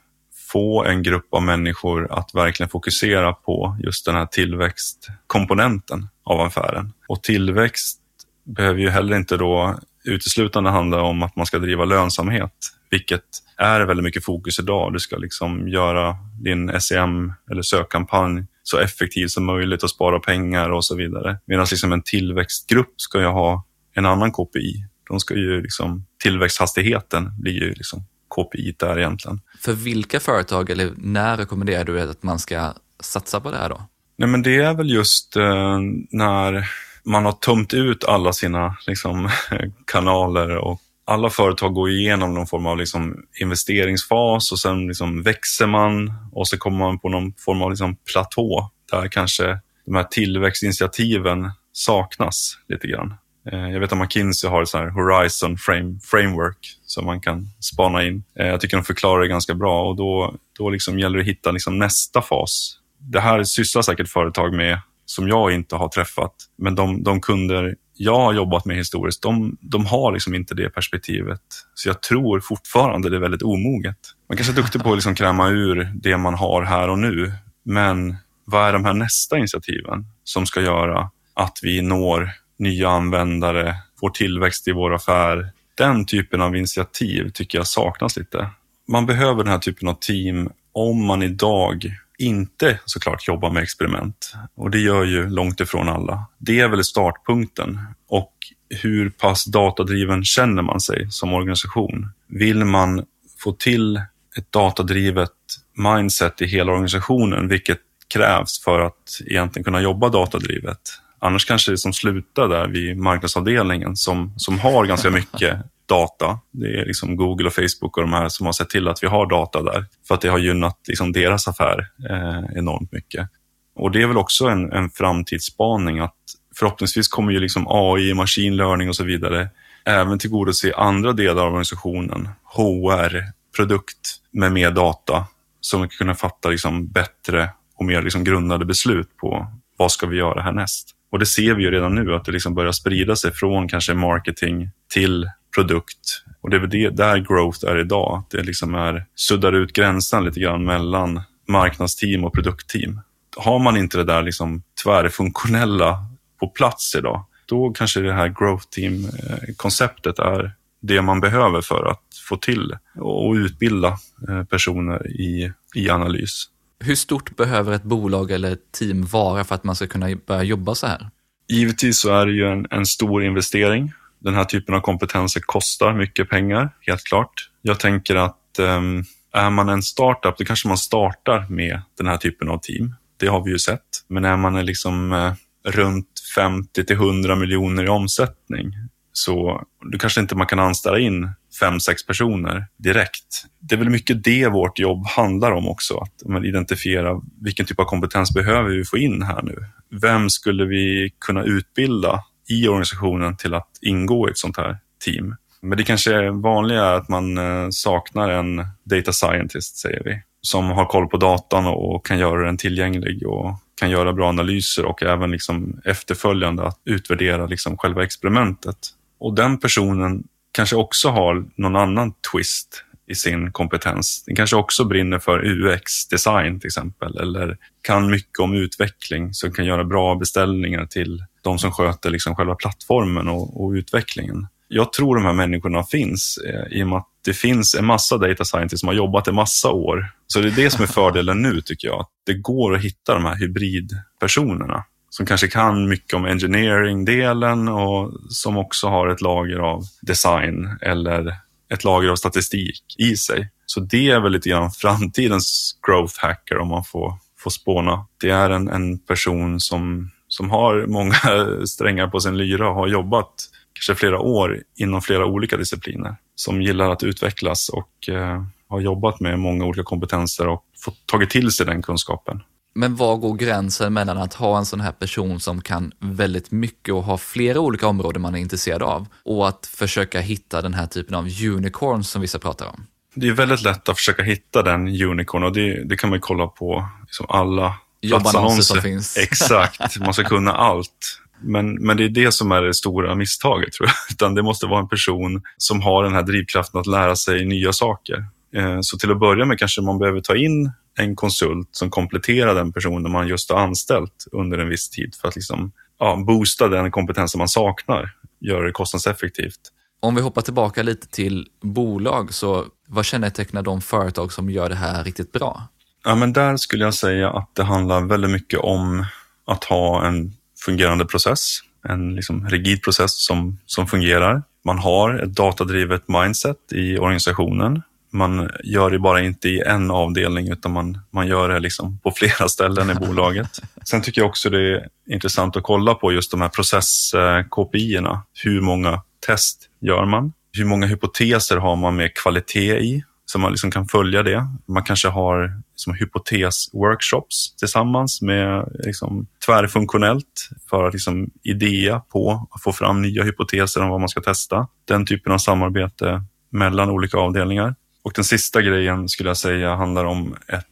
[0.52, 6.94] få en grupp av människor att verkligen fokusera på just den här tillväxtkomponenten av affären.
[7.08, 8.00] Och tillväxt
[8.44, 12.54] behöver ju heller inte då uteslutande handla om att man ska driva lönsamhet,
[12.92, 13.24] vilket
[13.58, 14.94] är väldigt mycket fokus idag.
[14.94, 20.70] Du ska liksom göra din SEM eller sökkampanj så effektiv som möjligt och spara pengar
[20.70, 21.38] och så vidare.
[21.46, 24.86] Medan liksom en tillväxtgrupp ska ju ha en annan KPI.
[25.10, 28.04] De ska ju liksom, tillväxthastigheten blir ju liksom
[28.36, 29.42] KPI där egentligen.
[29.60, 33.82] För vilka företag eller när rekommenderar du att man ska satsa på det här då?
[34.18, 35.80] Nej, men det är väl just eh,
[36.12, 36.70] när
[37.04, 39.30] man har tömt ut alla sina liksom,
[39.86, 45.68] kanaler och alla företag går igenom någon form av liksom, investeringsfas och sen liksom, växer
[45.68, 50.04] man och så kommer man på någon form av liksom, platå där kanske de här
[50.04, 53.14] tillväxtinitiativen saknas lite grann.
[53.52, 57.48] Eh, jag vet att McKinsey har ett så här Horizon frame, Framework som man kan
[57.60, 58.24] spana in.
[58.40, 61.28] Eh, jag tycker de förklarar det ganska bra och då, då liksom gäller det att
[61.28, 62.78] hitta liksom nästa fas.
[63.00, 67.76] Det här sysslar säkert företag med som jag inte har träffat, men de, de kunder
[67.94, 71.42] jag har jobbat med historiskt, de, de har liksom inte det perspektivet.
[71.74, 73.98] Så jag tror fortfarande det är väldigt omoget.
[74.30, 77.34] Man kanske är duktig på att liksom kräma ur det man har här och nu,
[77.64, 83.76] men vad är de här nästa initiativen som ska göra att vi når nya användare,
[84.00, 85.52] får tillväxt i vår affär.
[85.78, 88.50] Den typen av initiativ tycker jag saknas lite.
[88.88, 94.34] Man behöver den här typen av team om man idag inte såklart jobbar med experiment.
[94.56, 96.26] Och det gör ju långt ifrån alla.
[96.38, 97.80] Det är väl startpunkten.
[98.08, 98.34] Och
[98.70, 102.12] hur pass datadriven känner man sig som organisation?
[102.28, 103.06] Vill man
[103.40, 103.98] få till
[104.38, 105.32] ett datadrivet
[105.78, 107.80] mindset i hela organisationen, vilket
[108.14, 110.80] krävs för att egentligen kunna jobba datadrivet?
[111.24, 116.40] Annars kanske det som slutar där vid marknadsavdelningen som, som har ganska mycket data.
[116.52, 119.08] Det är liksom Google och Facebook och de här som har sett till att vi
[119.08, 123.30] har data där för att det har gynnat liksom deras affär eh, enormt mycket.
[123.76, 126.16] Och det är väl också en, en framtidsspaning att
[126.56, 129.50] förhoppningsvis kommer ju liksom AI, machine learning och så vidare
[129.86, 133.24] även tillgodose andra delar av organisationen, HR,
[133.56, 135.26] produkt med mer data
[135.62, 140.18] som kan kunna fatta liksom bättre och mer liksom grundade beslut på vad ska vi
[140.18, 140.96] göra härnäst.
[141.12, 143.94] Och det ser vi ju redan nu att det liksom börjar sprida sig från kanske
[143.94, 146.24] marketing till produkt.
[146.42, 148.24] Och det är väl det, där growth är idag.
[148.32, 153.02] Det liksom är, suddar ut gränsen lite grann mellan marknadsteam och produktteam.
[153.38, 156.06] Har man inte det där liksom tvärfunktionella
[156.40, 161.86] på plats idag, då kanske det här growth team-konceptet eh, är det man behöver för
[161.86, 163.98] att få till och utbilda
[164.30, 166.46] eh, personer i, i analys.
[166.84, 170.44] Hur stort behöver ett bolag eller ett team vara för att man ska kunna börja
[170.44, 171.10] jobba så här?
[171.48, 173.94] Givetvis så är det ju en, en stor investering.
[174.20, 177.50] Den här typen av kompetenser kostar mycket pengar, helt klart.
[177.62, 182.18] Jag tänker att um, är man en startup, då kanske man startar med den här
[182.18, 182.96] typen av team.
[183.18, 184.06] Det har vi ju sett.
[184.08, 188.74] Men är man liksom uh, runt 50 till 100 miljoner i omsättning,
[189.14, 193.46] så då kanske inte man kan anställa in fem, sex personer direkt.
[193.60, 197.86] Det är väl mycket det vårt jobb handlar om också, att identifiera vilken typ av
[197.86, 199.56] kompetens behöver vi få in här nu?
[200.02, 205.36] Vem skulle vi kunna utbilda i organisationen till att ingå i ett sånt här team?
[205.62, 210.22] Men det kanske är vanliga är att man eh, saknar en data scientist, säger vi,
[210.42, 214.86] som har koll på datan och kan göra den tillgänglig och kan göra bra analyser
[214.86, 218.78] och även liksom efterföljande att utvärdera liksom själva experimentet.
[219.22, 224.24] Och den personen kanske också har någon annan twist i sin kompetens.
[224.26, 229.66] Den kanske också brinner för UX-design till exempel eller kan mycket om utveckling så kan
[229.66, 234.48] göra bra beställningar till de som sköter liksom själva plattformen och, och utvecklingen.
[234.68, 238.18] Jag tror de här människorna finns eh, i och med att det finns en massa
[238.18, 240.12] data scientists som har jobbat en massa år.
[240.28, 242.08] Så det är det som är fördelen nu tycker jag.
[242.26, 248.58] Det går att hitta de här hybridpersonerna som kanske kan mycket om engineering-delen och som
[248.58, 251.36] också har ett lager av design eller
[251.74, 253.50] ett lager av statistik i sig.
[253.66, 258.06] Så det är väl lite grann framtidens growth hacker om man får, får spåna.
[258.22, 261.16] Det är en, en person som, som har många
[261.66, 263.34] strängar på sin lyra och har jobbat
[263.74, 266.16] kanske flera år inom flera olika discipliner.
[266.36, 271.30] Som gillar att utvecklas och eh, har jobbat med många olika kompetenser och fått tagit
[271.30, 272.42] till sig den kunskapen.
[272.74, 276.94] Men var går gränsen mellan att ha en sån här person som kan väldigt mycket
[276.94, 280.88] och ha flera olika områden man är intresserad av och att försöka hitta den här
[280.88, 282.88] typen av unicorns som vissa pratar om?
[283.16, 286.48] Det är väldigt lätt att försöka hitta den unicorn och det, det kan man kolla
[286.48, 287.76] på liksom alla
[288.08, 289.18] platsannonser som finns.
[289.24, 291.18] Exakt, man ska kunna allt.
[291.44, 293.96] Men, men det är det som är det stora misstaget tror jag.
[294.12, 297.74] Utan det måste vara en person som har den här drivkraften att lära sig nya
[297.74, 298.26] saker.
[298.56, 302.56] Eh, så till att börja med kanske man behöver ta in en konsult som kompletterar
[302.56, 306.68] den personen man just har anställt under en viss tid för att liksom, ja, boosta
[306.68, 309.60] den kompetensen man saknar, göra det kostnadseffektivt.
[310.00, 314.76] Om vi hoppar tillbaka lite till bolag, så vad kännetecknar de företag som gör det
[314.76, 315.64] här riktigt bra?
[316.04, 319.06] Ja, men där skulle jag säga att det handlar väldigt mycket om
[319.46, 320.34] att ha en
[320.66, 324.44] fungerande process, en liksom rigid process som, som fungerar.
[324.66, 327.82] Man har ett datadrivet mindset i organisationen.
[328.14, 332.12] Man gör det bara inte i en avdelning utan man, man gör det liksom på
[332.12, 333.62] flera ställen i bolaget.
[333.84, 338.22] Sen tycker jag också det är intressant att kolla på just de här process-KPI-erna.
[338.44, 340.34] Hur många test gör man?
[340.54, 343.04] Hur många hypoteser har man med kvalitet i?
[343.26, 344.48] Så man liksom kan följa det.
[344.68, 352.64] Man kanske har liksom hypotesworkshops tillsammans med liksom tvärfunktionellt för att liksom idea på att
[352.64, 354.68] få fram nya hypoteser om vad man ska testa.
[354.88, 357.76] Den typen av samarbete mellan olika avdelningar.
[358.04, 360.66] Och den sista grejen skulle jag säga handlar om ett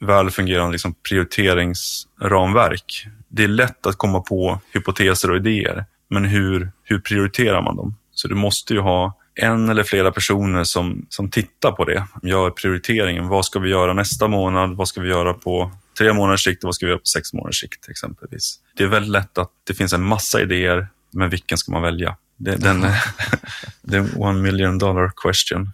[0.00, 3.06] välfungerande liksom prioriteringsramverk.
[3.28, 7.96] Det är lätt att komma på hypoteser och idéer, men hur, hur prioriterar man dem?
[8.12, 12.50] Så du måste ju ha en eller flera personer som, som tittar på det, gör
[12.50, 13.28] prioriteringen.
[13.28, 14.76] Vad ska vi göra nästa månad?
[14.76, 17.32] Vad ska vi göra på tre månaders sikt och vad ska vi göra på sex
[17.32, 18.60] månaders sikt exempelvis?
[18.76, 22.16] Det är väldigt lätt att det finns en massa idéer, men vilken ska man välja?
[22.36, 22.84] Det, den,
[23.92, 25.70] är en one million dollar question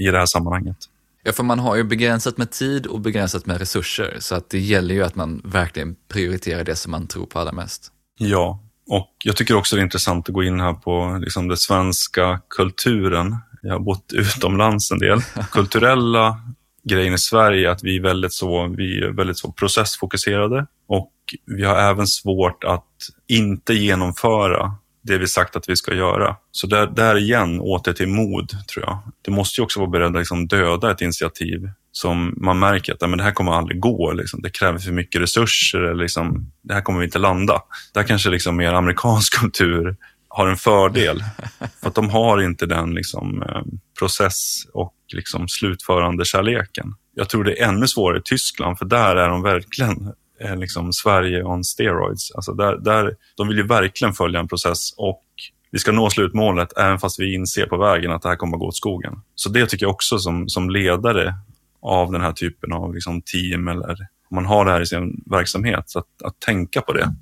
[0.00, 0.76] i det här sammanhanget.
[1.22, 4.58] Ja, för man har ju begränsat med tid och begränsat med resurser, så att det
[4.58, 7.92] gäller ju att man verkligen prioriterar det som man tror på allra mest.
[8.18, 11.56] Ja, och jag tycker också det är intressant att gå in här på liksom den
[11.56, 13.36] svenska kulturen.
[13.62, 15.20] Jag har bott utomlands en del.
[15.50, 16.40] Kulturella
[16.82, 21.12] grejen i Sverige är att vi är väldigt så, vi är väldigt så processfokuserade och
[21.46, 22.88] vi har även svårt att
[23.26, 24.74] inte genomföra
[25.08, 26.36] det vi sagt att vi ska göra.
[26.50, 28.98] Så där, där igen, åter till mod, tror jag.
[29.22, 33.00] Du måste ju också vara beredd att liksom döda ett initiativ som man märker att
[33.00, 34.12] men det här kommer aldrig gå.
[34.12, 34.42] Liksom.
[34.42, 35.82] Det kräver för mycket resurser.
[35.82, 37.62] Eller liksom, det här kommer vi inte landa.
[37.94, 39.96] Där kanske liksom mer amerikansk kultur
[40.28, 41.24] har en fördel.
[41.80, 43.62] För att de har inte den liksom, eh,
[43.98, 46.94] process och liksom, slutförande kärleken.
[47.14, 50.92] Jag tror det är ännu svårare i Tyskland, för där är de verkligen eh, liksom,
[50.92, 52.32] Sverige on steroids.
[52.34, 55.24] Alltså där, där, de vill ju verkligen följa en process och
[55.70, 58.60] vi ska nå slutmålet även fast vi inser på vägen att det här kommer att
[58.60, 59.12] gå åt skogen.
[59.34, 61.34] Så det tycker jag också som, som ledare
[61.82, 63.96] av den här typen av liksom team eller
[64.30, 65.84] om man har det här i sin verksamhet.
[65.86, 67.14] Så att, att tänka på det.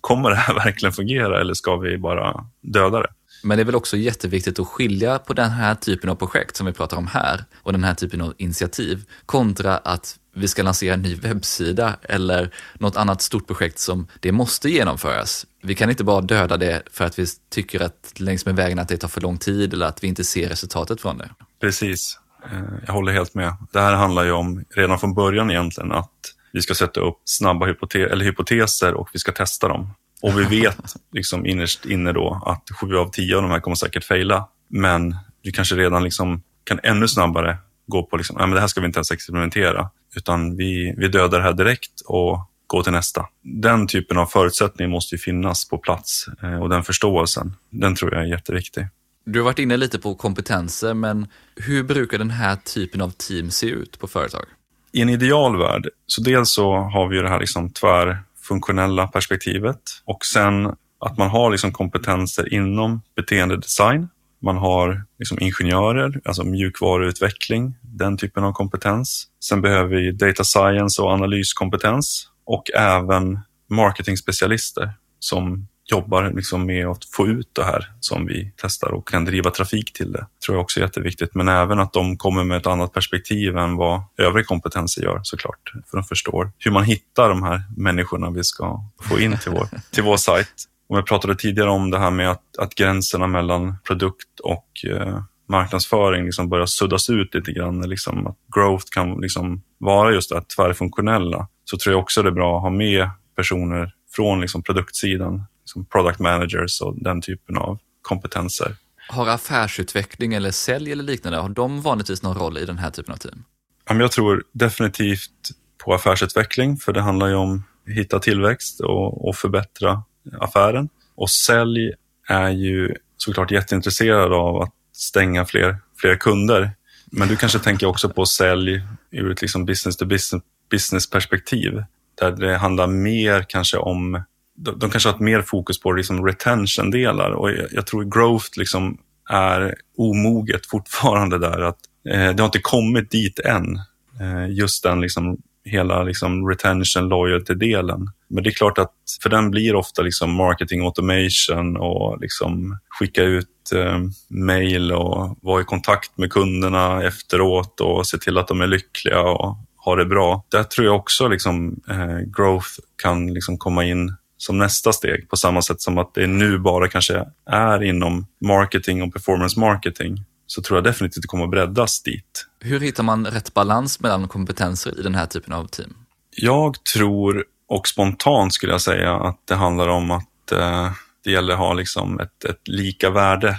[0.00, 3.08] Kommer det här verkligen fungera eller ska vi bara döda det?
[3.44, 6.66] Men det är väl också jätteviktigt att skilja på den här typen av projekt som
[6.66, 10.94] vi pratar om här och den här typen av initiativ kontra att vi ska lansera
[10.94, 15.46] en ny webbsida eller något annat stort projekt som det måste genomföras.
[15.62, 18.88] Vi kan inte bara döda det för att vi tycker att längs med vägen att
[18.88, 21.30] det tar för lång tid eller att vi inte ser resultatet från det.
[21.60, 22.18] Precis.
[22.44, 23.56] Eh, jag håller helt med.
[23.72, 26.10] Det här handlar ju om, redan från början egentligen, att
[26.52, 29.94] vi ska sätta upp snabba hypote eller hypoteser och vi ska testa dem.
[30.22, 33.74] Och vi vet liksom innerst inne då att sju av tio av de här kommer
[33.74, 34.48] säkert fejla.
[34.68, 38.68] Men vi kanske redan liksom kan ännu snabbare gå på liksom, nej, men det här
[38.68, 42.92] ska vi inte ens experimentera, utan vi, vi dödar det här direkt och går till
[42.92, 43.26] nästa.
[43.42, 48.14] Den typen av förutsättning måste ju finnas på plats eh, och den förståelsen, den tror
[48.14, 48.86] jag är jätteviktig.
[49.24, 53.50] Du har varit inne lite på kompetenser, men hur brukar den här typen av team
[53.50, 54.44] se ut på företag?
[54.92, 60.66] I en idealvärld, så dels så har vi det här liksom tvärfunktionella perspektivet och sen
[61.00, 64.08] att man har liksom kompetenser inom beteendedesign.
[64.42, 69.26] Man har liksom ingenjörer, alltså mjukvaruutveckling, den typen av kompetens.
[69.44, 77.04] Sen behöver vi data science och analyskompetens och även marketingspecialister som jobbar liksom med att
[77.04, 80.26] få ut det här som vi testar och kan driva trafik till det.
[80.46, 81.34] tror jag också är jätteviktigt.
[81.34, 85.72] Men även att de kommer med ett annat perspektiv än vad övrig kompetenser gör såklart.
[85.90, 89.68] För de förstår hur man hittar de här människorna vi ska få in till vår,
[89.90, 90.68] till vår sajt.
[90.92, 95.22] Och jag pratade tidigare om det här med att, att gränserna mellan produkt och eh,
[95.48, 97.88] marknadsföring liksom börjar suddas ut lite grann.
[97.88, 101.48] Liksom att growth kan liksom vara just det här tvärfunktionella.
[101.64, 105.84] Så tror jag också det är bra att ha med personer från liksom produktsidan som
[105.84, 108.76] product managers och den typen av kompetenser.
[109.08, 113.14] Har affärsutveckling eller sälj eller liknande, har de vanligtvis någon roll i den här typen
[113.14, 113.44] av team?
[113.88, 115.50] Jag tror definitivt
[115.84, 120.02] på affärsutveckling, för det handlar ju om att hitta tillväxt och, och förbättra
[120.40, 120.88] affären.
[121.14, 121.92] Och sälj
[122.28, 126.70] är ju såklart jätteintresserad av att stänga fler, fler kunder.
[127.10, 131.84] Men du kanske tänker också på sälj ur ett liksom business to business, business perspektiv.
[132.20, 134.22] Där det handlar mer kanske om
[134.56, 138.46] de, de kanske har ett mer fokus på liksom retention-delar och jag, jag, tror growth
[138.56, 138.98] liksom
[139.30, 141.60] är omoget fortfarande där.
[141.60, 143.76] att eh, Det har inte kommit dit än,
[144.20, 148.06] eh, just den liksom, hela liksom retention loyalty-delen.
[148.28, 153.22] Men det är klart att för den blir ofta liksom marketing automation och liksom skicka
[153.22, 153.98] ut eh,
[154.28, 159.20] mail och vara i kontakt med kunderna efteråt och se till att de är lyckliga
[159.20, 160.44] och har det bra.
[160.48, 162.68] Där tror jag också liksom, eh, growth
[163.02, 166.88] kan liksom komma in som nästa steg på samma sätt som att det nu bara
[166.88, 171.50] kanske är inom marketing och performance marketing så tror jag definitivt att det kommer att
[171.50, 172.46] breddas dit.
[172.60, 175.94] Hur hittar man rätt balans mellan kompetenser i den här typen av team?
[176.36, 180.92] Jag tror, och spontant skulle jag säga, att det handlar om att eh,
[181.24, 183.58] det gäller att ha liksom ett, ett lika värde.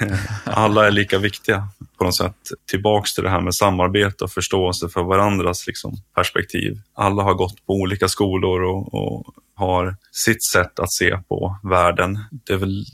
[0.44, 1.68] Alla är lika viktiga
[1.98, 2.36] på något sätt.
[2.70, 6.80] Tillbaks till det här med samarbete och förståelse för varandras liksom, perspektiv.
[6.94, 12.18] Alla har gått på olika skolor och, och har sitt sätt att se på världen.
[12.30, 12.84] Det är väl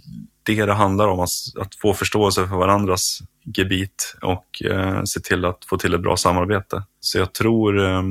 [0.47, 1.31] det det handlar om, att,
[1.61, 6.17] att få förståelse för varandras gebit och eh, se till att få till ett bra
[6.17, 6.83] samarbete.
[7.01, 8.03] Så jag tror eh,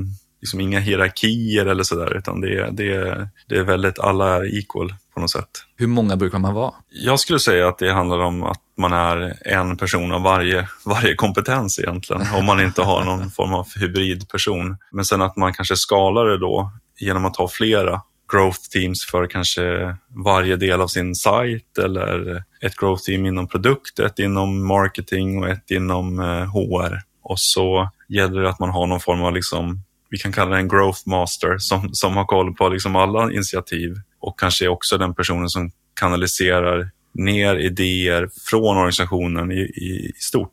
[0.42, 5.20] liksom inga hierarkier eller sådär, utan det, det, det är väldigt, alla är equal på
[5.20, 5.50] något sätt.
[5.78, 6.74] Hur många brukar man vara?
[6.90, 11.16] Jag skulle säga att det handlar om att man är en person av varje, varje
[11.16, 14.78] kompetens egentligen, om man inte har någon form av hybridperson.
[14.92, 18.02] Men sen att man kanske skalar det då genom att ha flera
[18.36, 19.96] growth teams för kanske
[20.26, 25.50] varje del av sin sajt eller ett growth team inom produkt, ett inom marketing och
[25.50, 27.02] ett inom eh, HR.
[27.24, 30.58] Och så gäller det att man har någon form av, liksom, vi kan kalla det
[30.58, 35.16] en growth master som, som har koll på liksom alla initiativ och kanske också den
[35.16, 40.52] personen som kanaliserar ner idéer från organisationen i, i stort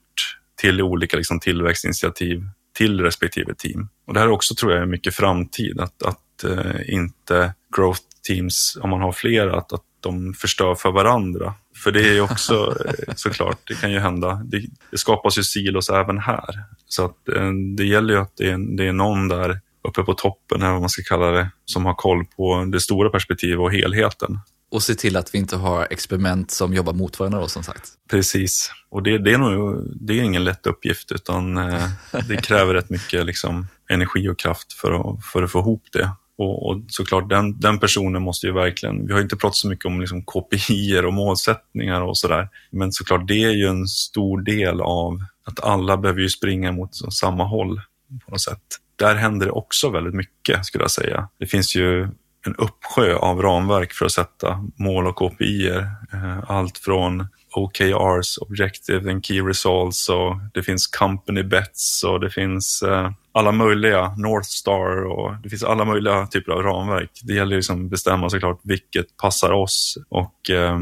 [0.61, 2.43] till olika liksom, tillväxtinitiativ
[2.77, 3.89] till respektive team.
[4.07, 8.79] Och det här också tror jag är mycket framtid, att, att uh, inte growth teams,
[8.81, 11.55] om man har flera, att, att de förstör för varandra.
[11.85, 12.77] För det är ju också
[13.09, 14.43] eh, såklart, det kan ju hända.
[14.45, 16.65] Det, det skapas ju silos även här.
[16.89, 20.15] Så att, uh, det gäller ju att det är, det är någon där uppe på
[20.15, 23.73] toppen, eller vad man ska kalla det, som har koll på det stora perspektivet och
[23.73, 24.39] helheten.
[24.73, 27.89] Och se till att vi inte har experiment som jobbar mot varandra då, som sagt.
[28.11, 31.89] Precis, och det, det är nog det är ingen lätt uppgift utan eh,
[32.29, 36.11] det kräver rätt mycket liksom, energi och kraft för att, för att få ihop det.
[36.39, 39.85] Och, och såklart, den, den personen måste ju verkligen, vi har inte pratat så mycket
[39.85, 44.81] om liksom KPI och målsättningar och sådär, men såklart det är ju en stor del
[44.81, 47.81] av att alla behöver ju springa mot samma håll
[48.25, 48.63] på något sätt.
[48.97, 51.29] Där händer det också väldigt mycket skulle jag säga.
[51.39, 52.09] Det finns ju
[52.47, 55.91] en uppsjö av ramverk för att sätta mål och KPIer.
[56.13, 62.31] Eh, allt från OKRs, Objective and Key Results och det finns Company Bets och det
[62.31, 67.11] finns eh, alla möjliga, North Star och det finns alla möjliga typer av ramverk.
[67.23, 70.79] Det gäller liksom att bestämma såklart vilket passar oss och eh,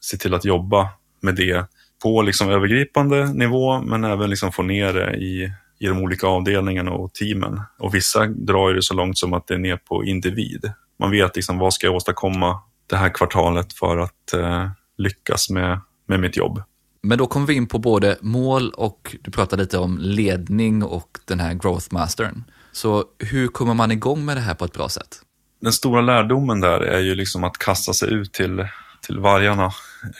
[0.00, 0.88] se till att jobba
[1.22, 1.66] med det
[2.02, 6.90] på liksom övergripande nivå men även liksom få ner det i i de olika avdelningarna
[6.90, 7.60] och teamen.
[7.78, 10.72] Och vissa drar det så långt som att det är ner på individ.
[10.98, 15.80] Man vet liksom vad ska jag åstadkomma det här kvartalet för att eh, lyckas med,
[16.06, 16.62] med mitt jobb.
[17.04, 21.18] Men då kommer vi in på både mål och du pratade lite om ledning och
[21.24, 22.44] den här growth mastern.
[22.72, 25.20] Så hur kommer man igång med det här på ett bra sätt?
[25.60, 28.68] Den stora lärdomen där är ju liksom att kasta sig ut till,
[29.06, 29.72] till vargarna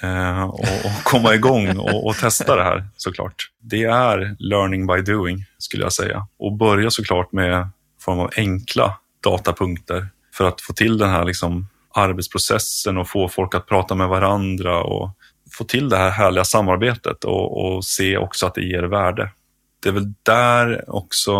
[0.03, 3.51] eh, och, och, komma igång och, och, testa det här såklart.
[3.61, 7.69] Det är learning by doing skulle jag säga och börja såklart med
[8.01, 13.55] form av enkla datapunkter för att få till den här liksom arbetsprocessen och få folk
[13.55, 15.11] att prata med varandra och
[15.55, 19.31] få till det här härliga samarbetet och, och se också att det ger värde.
[19.83, 21.33] Det är väl där också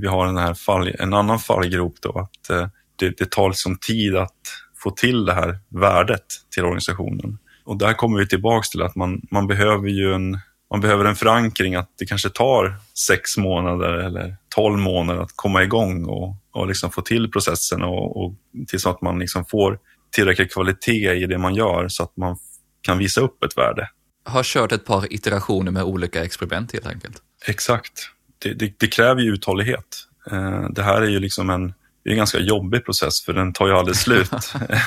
[0.00, 3.76] vi har den här fall, en annan fallgrop då, att eh, det, det tar liksom
[3.76, 4.36] tid att
[4.82, 7.38] få till det här värdet till organisationen.
[7.64, 10.38] Och där kommer vi tillbaks till att man, man behöver ju en,
[10.70, 15.62] man behöver en förankring att det kanske tar sex månader eller tolv månader att komma
[15.62, 18.34] igång och, och liksom få till processen och, och
[18.68, 19.78] tills att man liksom får
[20.14, 22.36] tillräcklig kvalitet i det man gör så att man
[22.80, 23.90] kan visa upp ett värde.
[24.24, 27.16] Har kört ett par iterationer med olika experiment helt enkelt.
[27.46, 27.92] Exakt.
[28.38, 30.06] Det, det, det kräver ju uthållighet.
[30.30, 31.66] Eh, det här är ju liksom en,
[32.04, 34.32] det är en ganska jobbig process för den tar ju aldrig slut.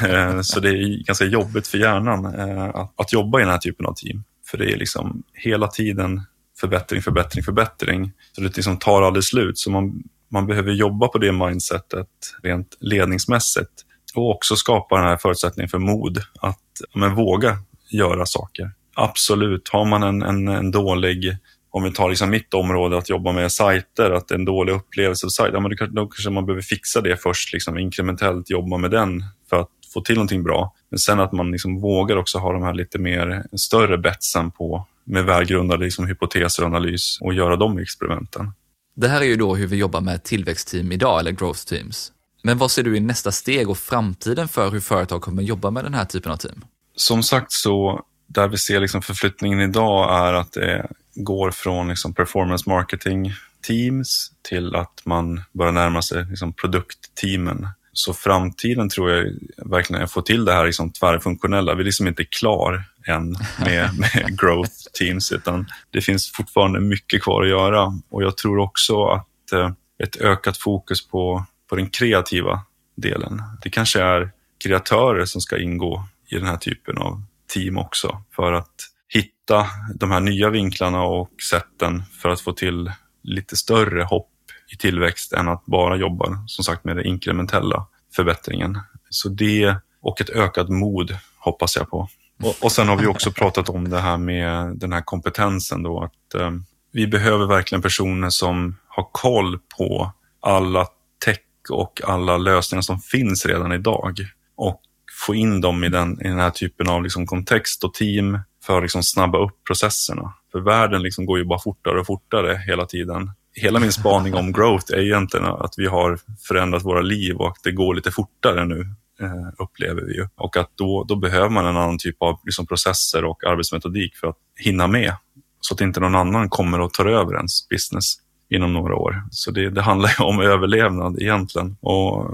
[0.10, 3.58] Eh, så det är ganska jobbigt för hjärnan eh, att, att jobba i den här
[3.58, 4.24] typen av team.
[4.46, 6.22] För det är liksom hela tiden
[6.60, 8.12] förbättring, förbättring, förbättring.
[8.32, 9.58] Så det liksom tar aldrig slut.
[9.58, 12.08] Så man, man behöver jobba på det mindsetet
[12.44, 13.72] rent ledningsmässigt
[14.16, 16.60] och också skapa den här förutsättningen för mod att
[16.96, 17.58] men, våga
[17.94, 18.72] göra saker.
[18.96, 21.38] Absolut, har man en, en, en dålig
[21.74, 24.74] om vi tar liksom mitt område att jobba med sajter, att det är en dålig
[24.74, 28.78] upplevelse av sajter, ja, men då, kanske man behöver fixa det först, liksom, inkrementellt jobba
[28.78, 30.74] med den för att få till någonting bra.
[30.90, 34.88] Men sen att man liksom vågar också ha de här lite mer större betsen på
[35.04, 38.52] med välgrundade liksom, hypoteser och analys och göra de experimenten.
[38.96, 42.12] Det här är ju då hur vi jobbar med tillväxtteam idag, eller growth teams.
[42.44, 45.84] Men vad ser du i nästa steg och framtiden för hur företag kommer jobba med
[45.84, 46.66] den här typen av team?
[46.96, 52.14] Som sagt så, där vi ser liksom förflyttningen idag är att det går från liksom
[52.14, 53.34] performance marketing
[53.68, 57.68] teams till att man börjar närma sig liksom produktteamen.
[57.94, 59.26] Så framtiden tror jag
[59.58, 61.74] verkligen är att få till det här liksom tvärfunktionella.
[61.76, 67.24] Vi är liksom inte klar än med, med growth teams, utan det finns fortfarande mycket
[67.24, 68.00] kvar att göra.
[68.10, 69.72] Och jag tror också att eh,
[70.04, 72.62] ett ökat fokus på, på den kreativa
[72.96, 73.42] delen.
[73.62, 74.32] Det kanske är
[74.64, 77.24] kreatörer som ska ingå i den här typen av
[77.54, 78.76] team också för att
[79.08, 79.66] hitta
[79.96, 82.92] de här nya vinklarna och sätten för att få till
[83.24, 84.30] lite större hopp
[84.74, 88.80] i tillväxt än att bara jobba som sagt med den inkrementella förbättringen.
[89.10, 92.08] Så det och ett ökat mod hoppas jag på.
[92.44, 96.04] Och, och sen har vi också pratat om det här med den här kompetensen då
[96.04, 96.52] att eh,
[96.92, 100.88] vi behöver verkligen personer som har koll på alla
[101.26, 104.16] tech och alla lösningar som finns redan idag
[104.56, 104.82] och
[105.26, 108.78] få in dem i den, i den här typen av liksom kontext och team för
[108.78, 110.34] att liksom snabba upp processerna.
[110.52, 113.32] För världen liksom går ju bara fortare och fortare hela tiden.
[113.56, 117.64] Hela min spaning om growth är egentligen att vi har förändrat våra liv och att
[117.64, 118.80] det går lite fortare nu,
[119.22, 120.28] eh, upplever vi ju.
[120.36, 124.28] Och att då, då behöver man en annan typ av liksom processer och arbetsmetodik för
[124.28, 125.16] att hinna med.
[125.60, 128.16] Så att inte någon annan kommer och tar över ens business
[128.50, 129.24] inom några år.
[129.32, 131.78] Så det, det handlar ju om överlevnad egentligen.
[131.82, 132.26] Och,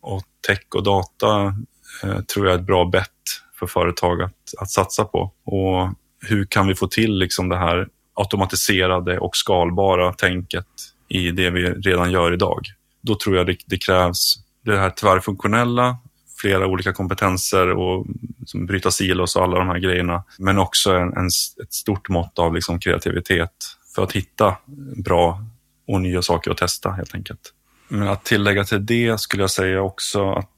[0.00, 1.54] och tech och data
[2.02, 3.10] Eh, tror jag är ett bra bett
[3.58, 5.32] för företag att, att satsa på.
[5.44, 5.92] Och
[6.28, 10.66] hur kan vi få till liksom det här automatiserade och skalbara tänket
[11.08, 12.60] i det vi redan gör idag?
[13.02, 15.96] Då tror jag det, det krävs det här tvärfunktionella,
[16.40, 18.06] flera olika kompetenser och
[18.38, 20.24] liksom bryta silos och alla de här grejerna.
[20.38, 21.26] Men också en, en,
[21.62, 23.50] ett stort mått av liksom kreativitet
[23.94, 24.56] för att hitta
[25.04, 25.44] bra
[25.88, 27.52] och nya saker att testa helt enkelt.
[27.88, 30.50] Men att tillägga till det skulle jag säga också att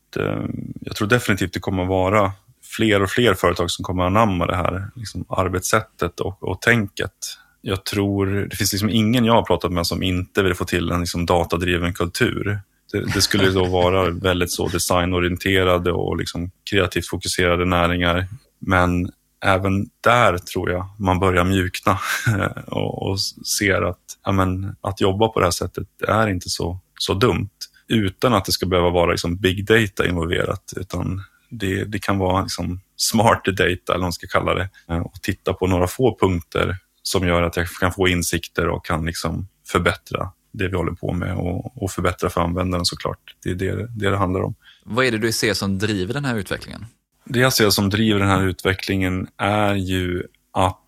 [0.80, 2.32] jag tror definitivt det kommer vara
[2.76, 7.12] fler och fler företag som kommer att anamma det här liksom, arbetssättet och, och tänket.
[7.60, 10.90] Jag tror, det finns liksom ingen jag har pratat med som inte vill få till
[10.90, 12.60] en liksom, datadriven kultur.
[12.92, 18.26] Det, det skulle då vara väldigt så designorienterade och liksom kreativt fokuserade näringar.
[18.58, 19.10] Men
[19.44, 21.98] även där tror jag man börjar mjukna
[22.66, 23.20] och, och
[23.58, 27.50] ser att ja, men, att jobba på det här sättet är inte så, så dumt
[27.88, 30.72] utan att det ska behöva vara liksom big data involverat.
[30.76, 34.98] Utan det, det kan vara liksom smart data, eller vad man ska kalla det, eh,
[34.98, 39.06] och titta på några få punkter som gör att jag kan få insikter och kan
[39.06, 43.36] liksom förbättra det vi håller på med och, och förbättra för användaren såklart.
[43.42, 44.54] Det är det, det det handlar om.
[44.84, 46.86] Vad är det du ser som driver den här utvecklingen?
[47.24, 50.22] Det jag ser som driver den här utvecklingen är ju
[50.52, 50.80] att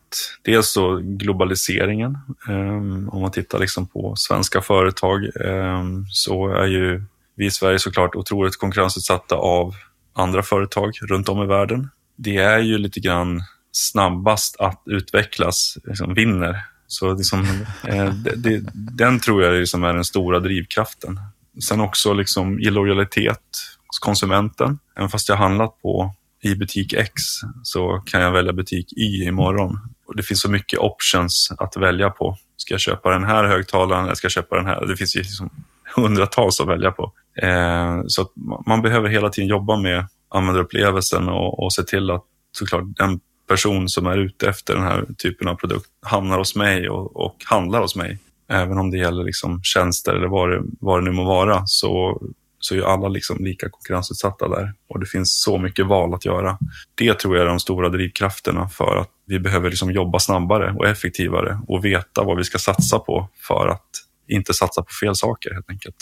[0.42, 2.18] dels så globaliseringen.
[2.48, 7.04] Um, om man tittar liksom på svenska företag um, så är ju
[7.36, 9.74] vi i Sverige såklart otroligt konkurrensutsatta av
[10.12, 11.90] andra företag runt om i världen.
[12.16, 13.42] Det är ju lite grann
[13.72, 16.64] snabbast att utvecklas, liksom vinner.
[16.86, 17.46] Så liksom,
[17.84, 21.20] eh, det, det, den tror jag liksom är den stora drivkraften.
[21.62, 24.78] Sen också liksom illojalitet hos konsumenten.
[24.96, 27.22] Även fast jag handlat på i butik X
[27.62, 29.78] så kan jag välja butik Y imorgon.
[30.11, 32.36] Och det finns så mycket options att välja på.
[32.56, 34.86] Ska jag köpa den här högtalaren eller ska jag köpa den här?
[34.86, 35.50] Det finns ju liksom
[35.96, 37.12] hundratals att välja på.
[37.42, 38.30] Eh, så
[38.66, 43.88] man behöver hela tiden jobba med användarupplevelsen och, och se till att såklart den person
[43.88, 47.80] som är ute efter den här typen av produkt hamnar hos mig och, och handlar
[47.80, 48.18] hos mig.
[48.48, 52.22] Även om det gäller liksom tjänster eller vad det, vad det nu må vara så,
[52.61, 54.74] så är alla liksom lika konkurrensutsatta där.
[54.88, 56.58] Och det finns så mycket val att göra.
[56.94, 60.86] Det tror jag är de stora drivkrafterna för att vi behöver liksom jobba snabbare och
[60.86, 63.88] effektivare och veta vad vi ska satsa på för att
[64.28, 65.96] inte satsa på fel saker helt enkelt.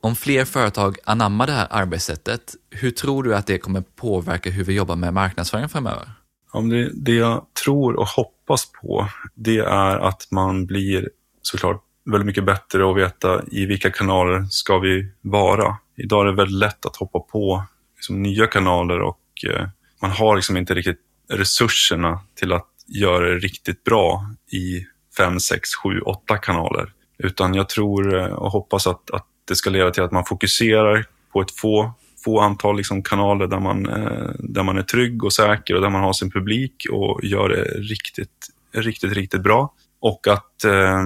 [0.00, 4.64] Om fler företag anammar det här arbetssättet, hur tror du att det kommer påverka hur
[4.64, 6.08] vi jobbar med marknadsföring framöver?
[6.52, 11.08] Om det, det jag tror och hoppas på, det är att man blir
[11.42, 15.76] såklart väldigt mycket bättre att veta i vilka kanaler ska vi vara.
[15.96, 17.64] Idag är det väldigt lätt att hoppa på
[17.96, 19.68] liksom, nya kanaler och eh,
[20.02, 24.86] man har liksom inte riktigt resurserna till att göra det riktigt bra i
[25.16, 26.92] fem, sex, sju, åtta kanaler.
[27.18, 31.06] Utan jag tror eh, och hoppas att, att det ska leda till att man fokuserar
[31.32, 31.92] på ett få,
[32.24, 35.90] få antal liksom kanaler där man, eh, där man är trygg och säker och där
[35.90, 39.74] man har sin publik och gör det riktigt, riktigt, riktigt bra.
[40.04, 41.04] Och att eh,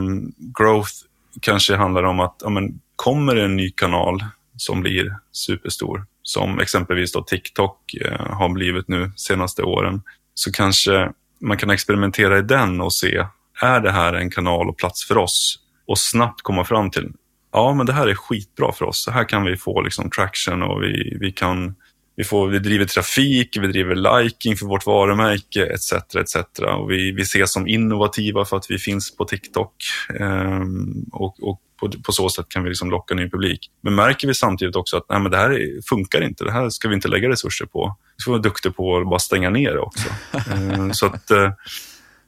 [0.58, 0.92] growth
[1.40, 4.24] kanske handlar om att ja, men, kommer det en ny kanal
[4.56, 10.02] som blir superstor, som exempelvis då TikTok eh, har blivit nu senaste åren,
[10.34, 13.26] så kanske man kan experimentera i den och se,
[13.62, 15.58] är det här en kanal och plats för oss?
[15.86, 17.12] Och snabbt komma fram till,
[17.52, 19.04] ja men det här är skitbra för oss.
[19.04, 21.74] Så här kan vi få liksom traction och vi, vi kan
[22.18, 25.92] vi, får, vi driver trafik, vi driver liking för vårt varumärke etc.
[25.92, 26.36] etc.
[26.78, 29.74] Och vi, vi ses som innovativa för att vi finns på TikTok.
[30.20, 33.70] Um, och, och på, på, så sätt kan vi liksom locka ny publik.
[33.80, 36.88] Men märker vi samtidigt också att nej, men det här funkar inte, det här ska
[36.88, 37.96] vi inte lägga resurser på.
[38.16, 40.08] Vi ska vara duktiga på att bara stänga ner det också.
[40.54, 41.50] um, så att uh,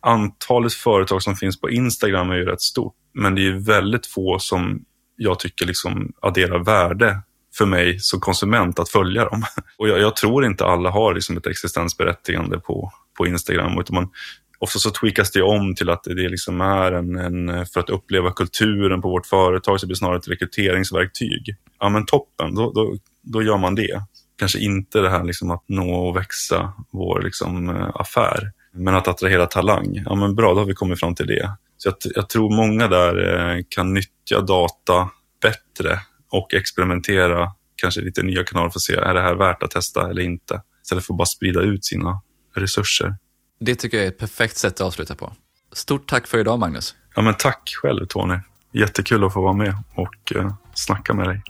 [0.00, 2.94] antalet företag som finns på Instagram är ju rätt stort.
[3.14, 4.84] Men det är väldigt få som
[5.16, 7.20] jag tycker liksom adderar värde
[7.60, 9.42] för mig som konsument att följa dem.
[9.78, 13.80] Och jag, jag tror inte alla har liksom ett existensberättigande på, på Instagram.
[13.80, 14.08] Utan man,
[14.58, 18.32] ofta så tweakas det om till att det liksom är en, en, för att uppleva
[18.32, 21.56] kulturen på vårt företag så blir det snarare ett rekryteringsverktyg.
[21.80, 24.02] Ja men toppen, då, då, då gör man det.
[24.38, 28.52] Kanske inte det här liksom att nå och växa vår liksom, eh, affär.
[28.72, 31.50] Men att attrahera talang, ja men bra, då har vi kommit fram till det.
[31.76, 35.10] Så jag, jag tror många där eh, kan nyttja data
[35.42, 35.98] bättre
[36.30, 40.10] och experimentera kanske lite nya kanaler för att se, är det här värt att testa
[40.10, 40.62] eller inte?
[40.82, 42.22] Istället för att bara sprida ut sina
[42.54, 43.16] resurser.
[43.60, 45.32] Det tycker jag är ett perfekt sätt att avsluta på.
[45.72, 46.94] Stort tack för idag, Magnus.
[47.14, 48.38] Ja, men tack själv, Tony.
[48.72, 51.42] Jättekul att få vara med och eh, snacka med dig.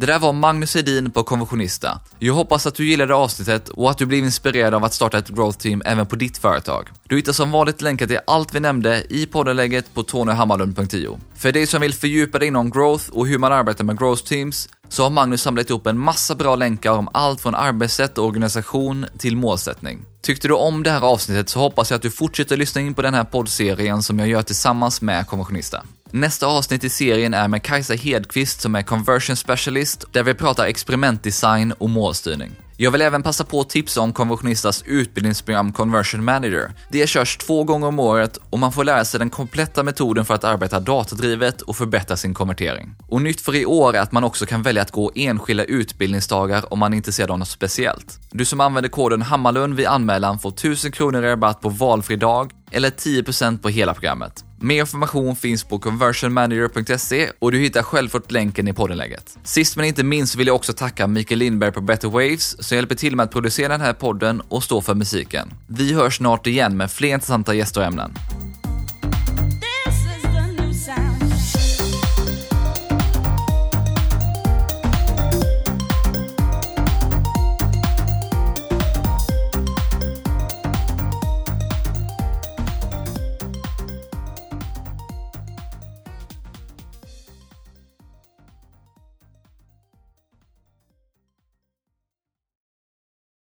[0.00, 2.00] Det där var Magnus Edin på Konventionista.
[2.18, 5.28] Jag hoppas att du gillade avsnittet och att du blev inspirerad av att starta ett
[5.28, 6.88] growth team även på ditt företag.
[7.08, 11.18] Du hittar som vanligt länkar till allt vi nämnde i poddenlägget på tonyhammarlund.io.
[11.34, 14.68] För dig som vill fördjupa dig inom growth och hur man arbetar med growth teams
[14.88, 19.06] så har Magnus samlat ihop en massa bra länkar om allt från arbetssätt och organisation
[19.18, 20.04] till målsättning.
[20.22, 23.02] Tyckte du om det här avsnittet så hoppas jag att du fortsätter lyssna in på
[23.02, 25.82] den här poddserien som jag gör tillsammans med Konventionista.
[26.10, 30.66] Nästa avsnitt i serien är med Kajsa Hedqvist som är conversion specialist, där vi pratar
[30.66, 32.50] experimentdesign och målstyrning.
[32.80, 36.72] Jag vill även passa på att tipsa om Konversionistas utbildningsprogram Conversion Manager.
[36.88, 40.34] Det körs två gånger om året och man får lära sig den kompletta metoden för
[40.34, 42.94] att arbeta datadrivet och förbättra sin konvertering.
[43.08, 46.72] Och nytt för i år är att man också kan välja att gå enskilda utbildningsdagar
[46.72, 48.20] om man är intresserad av något speciellt.
[48.30, 52.52] Du som använder koden Hammarlund vid anmälan får 1000 kronor i rabatt på valfri dag
[52.70, 54.44] eller 10% på hela programmet.
[54.60, 59.38] Mer information finns på conversionmanager.se och du hittar självklart länken i poddenläget.
[59.44, 62.94] Sist men inte minst vill jag också tacka Mikael Lindberg på Better Waves som hjälper
[62.94, 65.50] till med att producera den här podden och stå för musiken.
[65.66, 68.14] Vi hörs snart igen med fler intressanta gäster och ämnen.